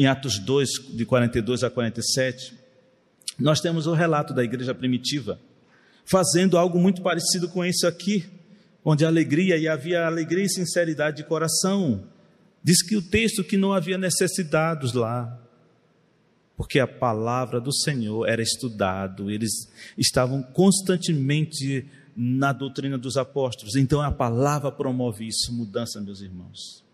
em 0.00 0.06
Atos 0.06 0.38
2, 0.38 0.96
de 0.96 1.04
42 1.04 1.62
a 1.62 1.68
47, 1.68 2.54
nós 3.38 3.60
temos 3.60 3.86
o 3.86 3.92
relato 3.92 4.32
da 4.32 4.42
igreja 4.42 4.74
primitiva, 4.74 5.38
fazendo 6.06 6.56
algo 6.56 6.80
muito 6.80 7.02
parecido 7.02 7.50
com 7.50 7.62
isso 7.62 7.86
aqui, 7.86 8.24
onde 8.84 9.04
alegria, 9.04 9.56
e 9.56 9.68
havia 9.68 10.06
alegria 10.06 10.44
e 10.44 10.48
sinceridade 10.48 11.18
de 11.18 11.24
coração. 11.24 12.04
Diz 12.62 12.82
que 12.82 12.96
o 12.96 13.02
texto 13.02 13.44
que 13.44 13.56
não 13.56 13.72
havia 13.72 13.96
necessidades 13.96 14.92
lá, 14.92 15.38
porque 16.56 16.78
a 16.78 16.86
palavra 16.86 17.60
do 17.60 17.72
Senhor 17.72 18.28
era 18.28 18.42
estudado, 18.42 19.30
eles 19.30 19.50
estavam 19.96 20.42
constantemente 20.42 21.86
na 22.14 22.52
doutrina 22.52 22.98
dos 22.98 23.16
apóstolos. 23.16 23.76
Então 23.76 24.00
a 24.02 24.10
palavra 24.10 24.70
promove 24.70 25.26
isso, 25.26 25.52
mudança, 25.52 26.00
meus 26.00 26.20
irmãos. 26.20 26.84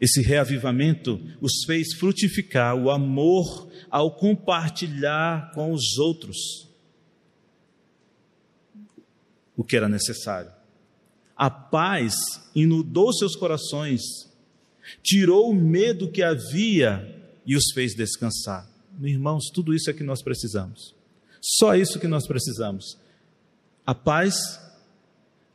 Esse 0.00 0.22
reavivamento 0.22 1.20
os 1.40 1.64
fez 1.66 1.92
frutificar 1.94 2.76
o 2.76 2.90
amor 2.90 3.68
ao 3.90 4.14
compartilhar 4.14 5.50
com 5.52 5.72
os 5.72 5.98
outros 5.98 6.67
o 9.58 9.64
que 9.64 9.76
era 9.76 9.88
necessário. 9.88 10.52
A 11.36 11.50
paz 11.50 12.14
inundou 12.54 13.12
seus 13.12 13.34
corações, 13.34 14.00
tirou 15.02 15.50
o 15.50 15.54
medo 15.54 16.10
que 16.10 16.22
havia 16.22 17.20
e 17.44 17.56
os 17.56 17.64
fez 17.74 17.94
descansar. 17.94 18.70
Irmãos, 19.02 19.50
tudo 19.52 19.74
isso 19.74 19.90
é 19.90 19.92
que 19.92 20.04
nós 20.04 20.22
precisamos. 20.22 20.94
Só 21.40 21.74
isso 21.74 21.98
que 21.98 22.06
nós 22.06 22.26
precisamos. 22.26 22.96
A 23.84 23.94
paz 23.94 24.60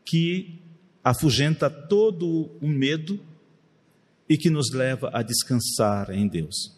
que 0.06 0.60
afugenta 1.02 1.70
todo 1.70 2.52
o 2.62 2.68
medo 2.68 3.20
e 4.28 4.38
que 4.38 4.50
nos 4.50 4.72
leva 4.72 5.12
a 5.14 5.22
descansar 5.22 6.12
em 6.12 6.28
Deus. 6.28 6.74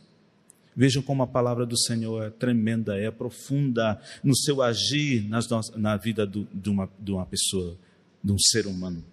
Vejam 0.75 1.01
como 1.01 1.23
a 1.23 1.27
palavra 1.27 1.65
do 1.65 1.77
Senhor 1.77 2.23
é 2.23 2.29
tremenda, 2.29 2.97
é 2.97 3.09
profunda 3.09 4.01
no 4.23 4.35
seu 4.35 4.61
agir 4.61 5.27
nas 5.29 5.47
na 5.75 5.95
vida 5.95 6.25
do, 6.25 6.47
de, 6.53 6.69
uma, 6.69 6.89
de 6.99 7.11
uma 7.11 7.25
pessoa, 7.25 7.77
de 8.21 8.31
um 8.31 8.37
ser 8.37 8.67
humano. 8.67 9.03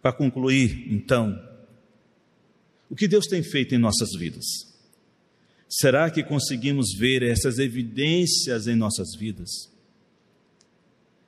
Para 0.00 0.12
concluir, 0.12 0.86
então, 0.92 1.36
o 2.88 2.94
que 2.94 3.08
Deus 3.08 3.26
tem 3.26 3.42
feito 3.42 3.74
em 3.74 3.78
nossas 3.78 4.10
vidas? 4.16 4.44
Será 5.68 6.08
que 6.08 6.22
conseguimos 6.22 6.94
ver 6.96 7.22
essas 7.22 7.58
evidências 7.58 8.68
em 8.68 8.76
nossas 8.76 9.08
vidas? 9.18 9.50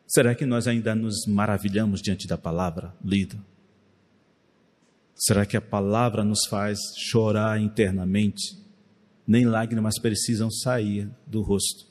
Será 0.07 0.35
que 0.35 0.47
nós 0.47 0.67
ainda 0.67 0.95
nos 0.95 1.27
maravilhamos 1.27 2.01
diante 2.01 2.27
da 2.27 2.39
palavra 2.39 2.95
lida? 3.05 3.37
Será 5.21 5.45
que 5.45 5.55
a 5.55 5.61
palavra 5.61 6.25
nos 6.25 6.47
faz 6.49 6.79
chorar 6.97 7.61
internamente? 7.61 8.57
Nem 9.27 9.45
lágrimas 9.45 9.99
precisam 9.99 10.51
sair 10.51 11.11
do 11.27 11.43
rosto, 11.43 11.87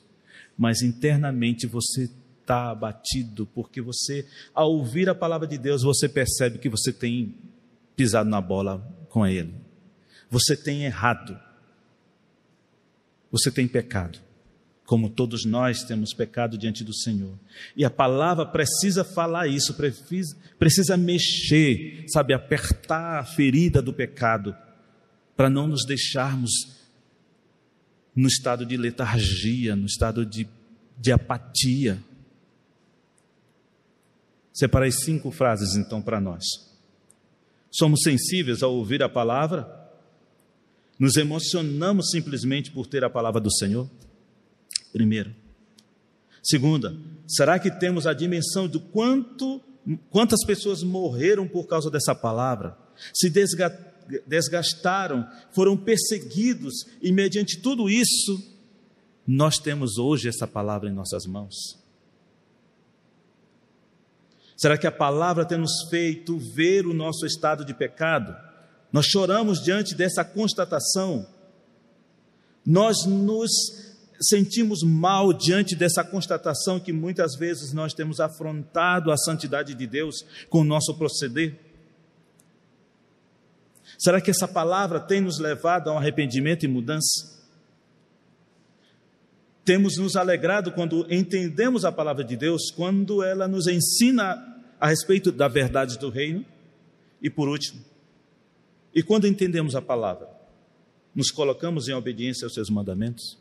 mas 0.58 0.82
internamente 0.82 1.64
você 1.64 2.10
está 2.40 2.70
abatido, 2.70 3.46
porque 3.46 3.80
você, 3.80 4.26
ao 4.52 4.72
ouvir 4.72 5.08
a 5.08 5.14
palavra 5.14 5.46
de 5.46 5.56
Deus, 5.56 5.84
você 5.84 6.08
percebe 6.08 6.58
que 6.58 6.68
você 6.68 6.92
tem 6.92 7.36
pisado 7.94 8.28
na 8.28 8.40
bola 8.40 8.84
com 9.08 9.24
Ele, 9.24 9.54
você 10.28 10.56
tem 10.56 10.84
errado, 10.84 11.38
você 13.30 13.48
tem 13.48 13.68
pecado 13.68 14.18
como 14.90 15.08
todos 15.08 15.44
nós 15.44 15.84
temos 15.84 16.12
pecado 16.12 16.58
diante 16.58 16.82
do 16.82 16.92
Senhor. 16.92 17.38
E 17.76 17.84
a 17.84 17.90
palavra 17.90 18.44
precisa 18.44 19.04
falar 19.04 19.46
isso, 19.46 19.76
precisa, 20.58 20.96
mexer, 20.96 22.06
sabe, 22.08 22.34
apertar 22.34 23.20
a 23.20 23.24
ferida 23.24 23.80
do 23.80 23.92
pecado, 23.92 24.52
para 25.36 25.48
não 25.48 25.68
nos 25.68 25.86
deixarmos 25.86 26.50
no 28.16 28.26
estado 28.26 28.66
de 28.66 28.76
letargia, 28.76 29.76
no 29.76 29.86
estado 29.86 30.26
de, 30.26 30.48
de 30.98 31.12
apatia. 31.12 32.02
Separei 34.52 34.90
cinco 34.90 35.30
frases 35.30 35.76
então 35.76 36.02
para 36.02 36.20
nós. 36.20 36.42
Somos 37.70 38.00
sensíveis 38.02 38.60
ao 38.60 38.74
ouvir 38.74 39.04
a 39.04 39.08
palavra? 39.08 39.68
Nos 40.98 41.14
emocionamos 41.16 42.10
simplesmente 42.10 42.72
por 42.72 42.88
ter 42.88 43.04
a 43.04 43.08
palavra 43.08 43.40
do 43.40 43.52
Senhor? 43.52 43.88
Primeiro. 44.92 45.34
Segunda, 46.42 46.96
será 47.26 47.58
que 47.58 47.70
temos 47.70 48.06
a 48.06 48.12
dimensão 48.12 48.66
do 48.66 48.80
quanto 48.80 49.60
quantas 50.10 50.44
pessoas 50.44 50.82
morreram 50.82 51.48
por 51.48 51.66
causa 51.66 51.90
dessa 51.90 52.14
palavra? 52.14 52.76
Se 53.14 53.30
desgastaram, 54.26 55.28
foram 55.52 55.76
perseguidos 55.76 56.86
e 57.00 57.12
mediante 57.12 57.60
tudo 57.60 57.88
isso 57.88 58.50
nós 59.26 59.58
temos 59.58 59.96
hoje 59.98 60.28
essa 60.28 60.46
palavra 60.46 60.88
em 60.88 60.92
nossas 60.92 61.24
mãos. 61.24 61.78
Será 64.56 64.76
que 64.76 64.86
a 64.86 64.92
palavra 64.92 65.44
tem 65.44 65.56
nos 65.56 65.88
feito 65.88 66.38
ver 66.38 66.86
o 66.86 66.92
nosso 66.92 67.24
estado 67.24 67.64
de 67.64 67.72
pecado? 67.72 68.36
Nós 68.92 69.06
choramos 69.06 69.62
diante 69.62 69.94
dessa 69.94 70.24
constatação. 70.24 71.26
Nós 72.66 73.06
nos 73.06 73.50
sentimos 74.20 74.82
mal 74.82 75.32
diante 75.32 75.74
dessa 75.74 76.04
constatação 76.04 76.78
que 76.78 76.92
muitas 76.92 77.36
vezes 77.36 77.72
nós 77.72 77.94
temos 77.94 78.20
afrontado 78.20 79.10
a 79.10 79.16
santidade 79.16 79.74
de 79.74 79.86
Deus 79.86 80.24
com 80.48 80.60
o 80.60 80.64
nosso 80.64 80.94
proceder? 80.96 81.58
Será 83.98 84.20
que 84.20 84.30
essa 84.30 84.48
palavra 84.48 85.00
tem 85.00 85.20
nos 85.20 85.38
levado 85.38 85.88
a 85.88 85.94
um 85.94 85.98
arrependimento 85.98 86.64
e 86.64 86.68
mudança? 86.68 87.38
Temos 89.64 89.96
nos 89.98 90.16
alegrado 90.16 90.72
quando 90.72 91.06
entendemos 91.12 91.84
a 91.84 91.92
palavra 91.92 92.24
de 92.24 92.36
Deus, 92.36 92.70
quando 92.70 93.22
ela 93.22 93.46
nos 93.46 93.66
ensina 93.66 94.36
a 94.80 94.88
respeito 94.88 95.30
da 95.30 95.48
verdade 95.48 95.98
do 95.98 96.08
reino? 96.08 96.44
E 97.22 97.28
por 97.28 97.48
último, 97.48 97.84
e 98.94 99.02
quando 99.02 99.26
entendemos 99.26 99.74
a 99.76 99.82
palavra, 99.82 100.28
nos 101.14 101.30
colocamos 101.30 101.88
em 101.88 101.92
obediência 101.92 102.46
aos 102.46 102.54
seus 102.54 102.70
mandamentos? 102.70 103.38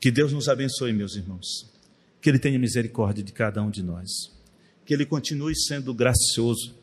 Que 0.00 0.10
Deus 0.10 0.32
nos 0.32 0.48
abençoe, 0.48 0.92
meus 0.92 1.16
irmãos. 1.16 1.68
Que 2.20 2.28
Ele 2.30 2.38
tenha 2.38 2.58
misericórdia 2.58 3.22
de 3.22 3.32
cada 3.32 3.62
um 3.62 3.70
de 3.70 3.82
nós. 3.82 4.08
Que 4.84 4.94
Ele 4.94 5.04
continue 5.04 5.56
sendo 5.56 5.92
gracioso, 5.92 6.74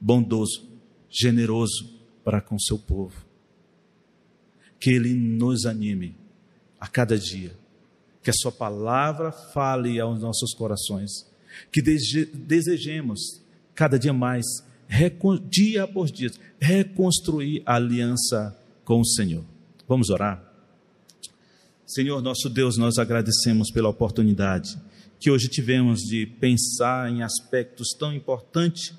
bondoso, 0.00 0.66
generoso 1.10 1.94
para 2.24 2.40
com 2.40 2.56
o 2.56 2.60
seu 2.60 2.78
povo. 2.78 3.24
Que 4.80 4.90
Ele 4.90 5.14
nos 5.14 5.66
anime 5.66 6.14
a 6.80 6.86
cada 6.86 7.18
dia. 7.18 7.52
Que 8.22 8.30
a 8.30 8.34
Sua 8.34 8.52
palavra 8.52 9.30
fale 9.30 10.00
aos 10.00 10.20
nossos 10.20 10.52
corações. 10.54 11.10
Que 11.70 11.82
desejemos 11.82 13.40
cada 13.74 13.98
dia 13.98 14.12
mais, 14.12 14.44
dia 15.48 15.84
após 15.84 16.10
dia, 16.10 16.30
reconstruir 16.58 17.62
a 17.66 17.76
aliança 17.76 18.58
com 18.84 19.00
o 19.00 19.06
Senhor. 19.06 19.44
Vamos 19.86 20.10
orar? 20.10 20.42
Senhor 21.86 22.20
nosso 22.20 22.50
Deus, 22.50 22.76
nós 22.76 22.98
agradecemos 22.98 23.70
pela 23.70 23.88
oportunidade 23.88 24.76
que 25.20 25.30
hoje 25.30 25.46
tivemos 25.48 26.00
de 26.00 26.26
pensar 26.26 27.08
em 27.08 27.22
aspectos 27.22 27.90
tão 27.96 28.12
importantes 28.12 28.92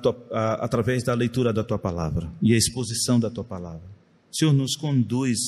tua, 0.00 0.16
a, 0.30 0.64
através 0.64 1.02
da 1.02 1.12
leitura 1.12 1.52
da 1.52 1.64
tua 1.64 1.80
palavra 1.80 2.30
e 2.40 2.54
a 2.54 2.56
exposição 2.56 3.18
da 3.18 3.28
tua 3.28 3.42
palavra. 3.42 3.82
Senhor, 4.30 4.52
nos 4.52 4.76
conduz 4.76 5.38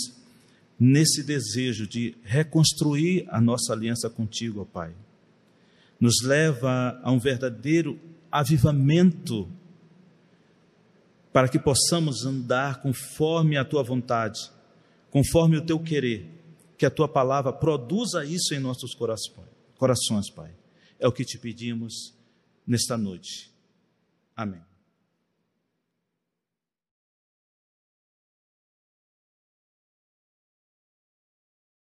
nesse 0.78 1.22
desejo 1.22 1.86
de 1.86 2.16
reconstruir 2.24 3.26
a 3.28 3.40
nossa 3.40 3.72
aliança 3.72 4.10
contigo, 4.10 4.62
ó 4.62 4.64
Pai. 4.64 4.92
Nos 6.00 6.20
leva 6.24 7.00
a 7.04 7.12
um 7.12 7.20
verdadeiro 7.20 7.96
avivamento 8.30 9.48
para 11.32 11.48
que 11.48 11.60
possamos 11.60 12.26
andar 12.26 12.82
conforme 12.82 13.56
a 13.56 13.64
tua 13.64 13.84
vontade 13.84 14.50
conforme 15.14 15.56
o 15.56 15.64
teu 15.64 15.78
querer, 15.78 16.28
que 16.76 16.84
a 16.84 16.90
tua 16.90 17.06
palavra 17.06 17.52
produza 17.52 18.24
isso 18.24 18.52
em 18.52 18.58
nossos 18.58 18.96
corações, 18.96 20.28
Pai. 20.28 20.50
É 20.98 21.06
o 21.06 21.12
que 21.12 21.24
te 21.24 21.38
pedimos 21.38 22.12
nesta 22.66 22.98
noite. 22.98 23.48
Amém. 24.34 24.60